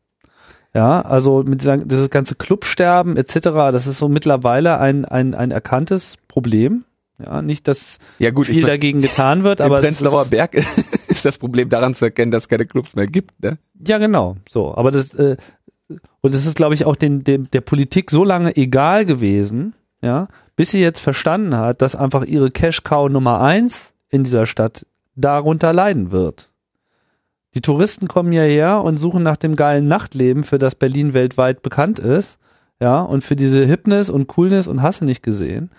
[0.73, 3.39] Ja, also mit dieser, dieses ganze Clubsterben etc.,
[3.71, 6.85] das ist so mittlerweile ein, ein, ein erkanntes Problem.
[7.25, 9.79] Ja, nicht, dass ja gut, viel ich mein, dagegen getan wird, aber.
[9.79, 10.53] Prenzlauer Berg
[11.07, 13.57] ist das Problem daran zu erkennen, dass es keine Clubs mehr gibt, ne?
[13.85, 14.37] Ja, genau.
[14.47, 15.35] So, aber das, äh,
[16.21, 20.27] und es ist, glaube ich, auch den, dem, der Politik so lange egal gewesen, ja,
[20.55, 24.85] bis sie jetzt verstanden hat, dass einfach ihre Cash Cow Nummer eins in dieser Stadt
[25.15, 26.49] darunter leiden wird.
[27.55, 31.99] Die Touristen kommen hierher und suchen nach dem geilen Nachtleben, für das Berlin weltweit bekannt
[31.99, 32.37] ist.
[32.81, 35.69] Ja, und für diese Hipness und Coolness und Hasse nicht gesehen.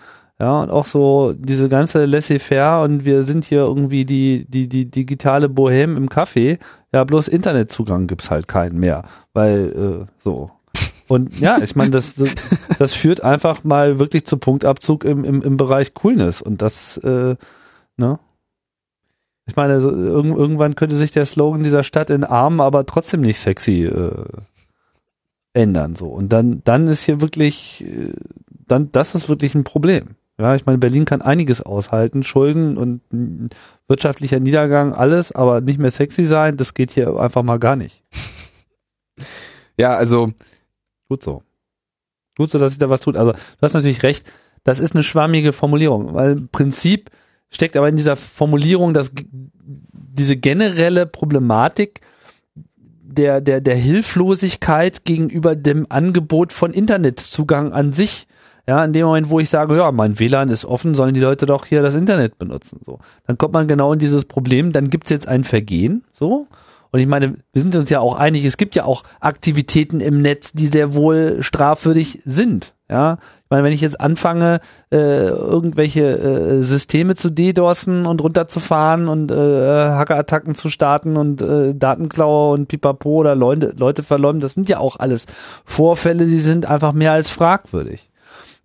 [0.41, 4.89] Ja, und auch so diese ganze Laissez-faire und wir sind hier irgendwie die, die, die
[4.89, 6.57] digitale Bohème im Café.
[6.91, 10.49] Ja, bloß Internetzugang gibt's halt keinen mehr, weil äh, so.
[11.07, 12.15] Und ja, ich meine, das,
[12.79, 17.35] das führt einfach mal wirklich zu Punktabzug im, im, im Bereich Coolness und das, äh,
[17.97, 18.19] ne?
[19.45, 23.21] Ich meine, so, irg irgendwann könnte sich der Slogan dieser Stadt in arm, aber trotzdem
[23.21, 24.25] nicht sexy äh,
[25.53, 25.93] ändern.
[25.93, 26.07] So.
[26.07, 28.13] Und dann, dann ist hier wirklich, äh,
[28.67, 30.15] dann, das ist wirklich ein Problem.
[30.41, 33.01] Ja, ich meine, Berlin kann einiges aushalten, Schulden und
[33.87, 38.03] wirtschaftlicher Niedergang, alles, aber nicht mehr sexy sein, das geht hier einfach mal gar nicht.
[39.77, 40.31] Ja, also.
[41.09, 41.41] Gut so.
[42.37, 43.17] Gut so, dass sich da was tut.
[43.17, 44.31] Also, du hast natürlich recht,
[44.63, 47.09] das ist eine schwammige Formulierung, weil im Prinzip
[47.49, 49.11] steckt aber in dieser Formulierung, dass
[49.63, 52.01] diese generelle Problematik
[53.11, 58.27] der, der, der Hilflosigkeit gegenüber dem Angebot von Internetzugang an sich.
[58.67, 61.45] Ja, in dem Moment, wo ich sage, ja, mein WLAN ist offen, sollen die Leute
[61.45, 62.79] doch hier das Internet benutzen.
[62.85, 66.47] So, dann kommt man genau in dieses Problem, dann gibt's jetzt ein Vergehen, so.
[66.91, 70.21] Und ich meine, wir sind uns ja auch einig, es gibt ja auch Aktivitäten im
[70.21, 72.73] Netz, die sehr wohl strafwürdig sind.
[72.89, 74.59] Ja, ich meine, wenn ich jetzt anfange,
[74.91, 81.73] äh, irgendwelche äh, Systeme zu DDoSen und runterzufahren und äh, Hackerattacken zu starten und äh,
[81.73, 85.27] Datenklau und Pipapo oder Leute, Leute verleumden, das sind ja auch alles
[85.63, 88.10] Vorfälle, die sind einfach mehr als fragwürdig.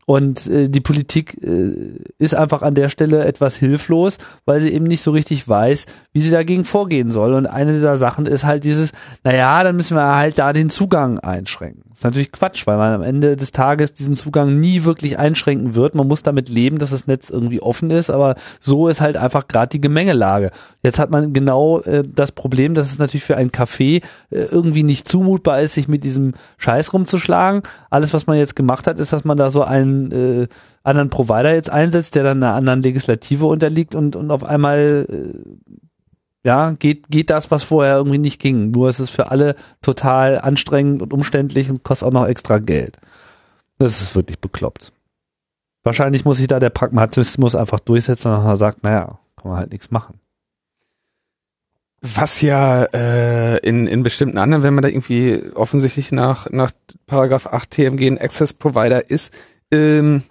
[0.06, 4.86] Und äh, die Politik äh, ist einfach an der Stelle etwas hilflos, weil sie eben
[4.86, 7.34] nicht so richtig weiß, wie sie dagegen vorgehen soll.
[7.34, 8.92] Und eine dieser Sachen ist halt dieses,
[9.24, 11.85] naja, dann müssen wir halt da den Zugang einschränken.
[11.96, 15.74] Das ist natürlich Quatsch, weil man am Ende des Tages diesen Zugang nie wirklich einschränken
[15.74, 15.94] wird.
[15.94, 19.48] Man muss damit leben, dass das Netz irgendwie offen ist, aber so ist halt einfach
[19.48, 20.50] gerade die Gemengelage.
[20.82, 24.82] Jetzt hat man genau äh, das Problem, dass es natürlich für ein Café äh, irgendwie
[24.82, 27.62] nicht zumutbar ist, sich mit diesem Scheiß rumzuschlagen.
[27.88, 30.48] Alles, was man jetzt gemacht hat, ist, dass man da so einen äh,
[30.82, 35.38] anderen Provider jetzt einsetzt, der dann einer anderen Legislative unterliegt und, und auf einmal äh,
[36.46, 38.70] Ja, geht, geht das, was vorher irgendwie nicht ging.
[38.70, 42.98] Nur es ist für alle total anstrengend und umständlich und kostet auch noch extra Geld.
[43.78, 44.92] Das ist wirklich bekloppt.
[45.82, 49.72] Wahrscheinlich muss sich da der Pragmatismus einfach durchsetzen und man sagt, naja, kann man halt
[49.72, 50.20] nichts machen.
[52.00, 56.70] Was ja äh, in, in bestimmten anderen, wenn man da irgendwie offensichtlich nach, nach
[57.08, 59.34] Paragraph 8 TMG ein Access Provider ist,
[59.72, 60.22] ähm,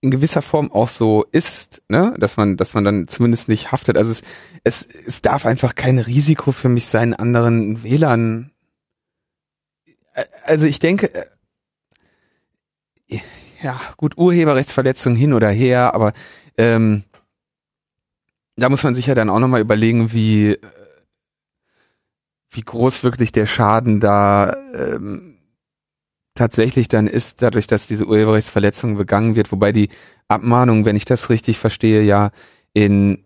[0.00, 3.96] in gewisser Form auch so ist, ne, dass man, dass man dann zumindest nicht haftet.
[3.96, 4.22] Also es,
[4.64, 8.52] es, es darf einfach kein Risiko für mich sein, anderen WLAN.
[10.44, 13.18] Also ich denke, äh,
[13.62, 16.12] ja, gut, Urheberrechtsverletzung hin oder her, aber
[16.56, 17.02] ähm,
[18.54, 20.58] da muss man sich ja dann auch nochmal überlegen, wie, äh,
[22.50, 25.37] wie groß wirklich der Schaden da ähm,
[26.38, 29.88] tatsächlich dann ist, dadurch, dass diese Urheberrechtsverletzung begangen wird, wobei die
[30.28, 32.30] Abmahnung, wenn ich das richtig verstehe, ja
[32.72, 33.24] in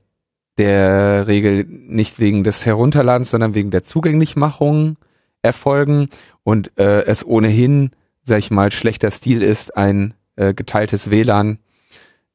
[0.59, 4.97] der Regel nicht wegen des Herunterladens, sondern wegen der Zugänglichmachung
[5.43, 6.09] erfolgen
[6.43, 7.91] und äh, es ohnehin,
[8.23, 11.59] sag ich mal, schlechter Stil ist, ein äh, geteiltes WLAN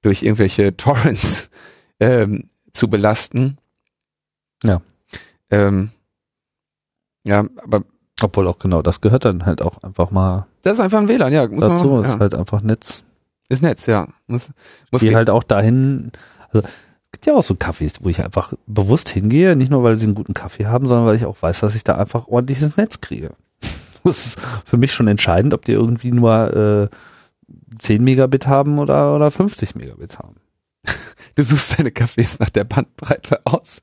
[0.01, 1.49] durch irgendwelche Torrents
[1.99, 3.57] ähm, zu belasten.
[4.63, 4.81] Ja.
[5.49, 5.91] Ähm,
[7.25, 7.83] ja, aber
[8.21, 10.47] obwohl auch genau, das gehört dann halt auch einfach mal.
[10.67, 11.47] Das ist einfach ein WLAN, ja.
[11.47, 12.13] Muss dazu man, ja.
[12.13, 13.03] ist halt einfach Netz.
[13.47, 14.09] Ist Netz, ja.
[14.27, 14.49] Muss,
[14.91, 16.11] muss Geh halt auch dahin,
[16.49, 19.95] also es gibt ja auch so Kaffees, wo ich einfach bewusst hingehe, nicht nur weil
[19.95, 22.75] sie einen guten Kaffee haben, sondern weil ich auch weiß, dass ich da einfach ordentliches
[22.75, 23.31] Netz kriege.
[24.03, 26.89] Das ist für mich schon entscheidend, ob die irgendwie nur äh,
[27.79, 30.35] 10 Megabit haben oder, oder 50 Megabit haben.
[31.35, 33.81] Du suchst deine Kaffees nach der Bandbreite aus.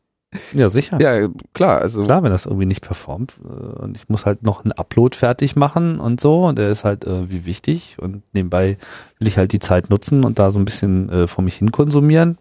[0.52, 0.98] Ja, sicher.
[1.00, 1.80] Ja, klar.
[1.80, 5.16] Also klar, wenn das irgendwie nicht performt äh, und ich muss halt noch einen Upload
[5.16, 8.76] fertig machen und so und der ist halt irgendwie wichtig und nebenbei
[9.18, 11.72] will ich halt die Zeit nutzen und da so ein bisschen äh, vor mich hin
[11.72, 12.38] konsumieren.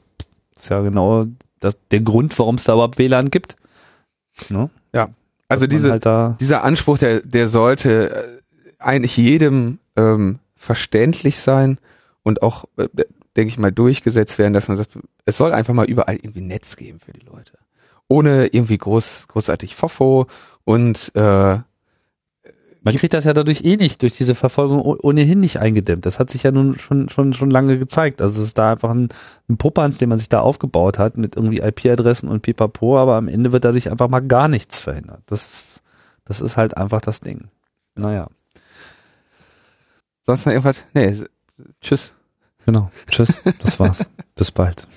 [0.53, 1.27] Das ist ja genau
[1.59, 3.55] das, der Grund, warum es da überhaupt WLAN gibt.
[4.49, 4.69] Ne?
[4.93, 5.09] Ja,
[5.47, 8.23] also diese, halt dieser Anspruch, der, der sollte äh,
[8.79, 11.77] eigentlich jedem ähm, verständlich sein
[12.23, 12.87] und auch, äh,
[13.35, 16.75] denke ich mal, durchgesetzt werden, dass man sagt, es soll einfach mal überall irgendwie Netz
[16.75, 17.53] geben für die Leute
[18.13, 20.27] ohne irgendwie groß, großartig Fofo
[20.65, 21.57] und äh,
[22.85, 26.05] man kriegt das ja dadurch eh nicht, durch diese Verfolgung ohnehin nicht eingedämmt.
[26.05, 28.21] Das hat sich ja nun schon, schon, schon lange gezeigt.
[28.21, 29.07] Also es ist da einfach ein,
[29.47, 33.29] ein Popanz, den man sich da aufgebaut hat mit irgendwie IP-Adressen und pipapo, aber am
[33.29, 35.21] Ende wird dadurch einfach mal gar nichts verhindert.
[35.27, 35.81] Das ist,
[36.25, 37.47] das ist halt einfach das Ding.
[37.95, 38.27] Naja.
[40.25, 40.77] Sonst noch irgendwas?
[40.93, 41.17] Nee,
[41.79, 42.13] tschüss.
[42.65, 42.91] Genau.
[43.09, 43.41] Tschüss.
[43.61, 44.05] Das war's.
[44.35, 44.87] Bis bald.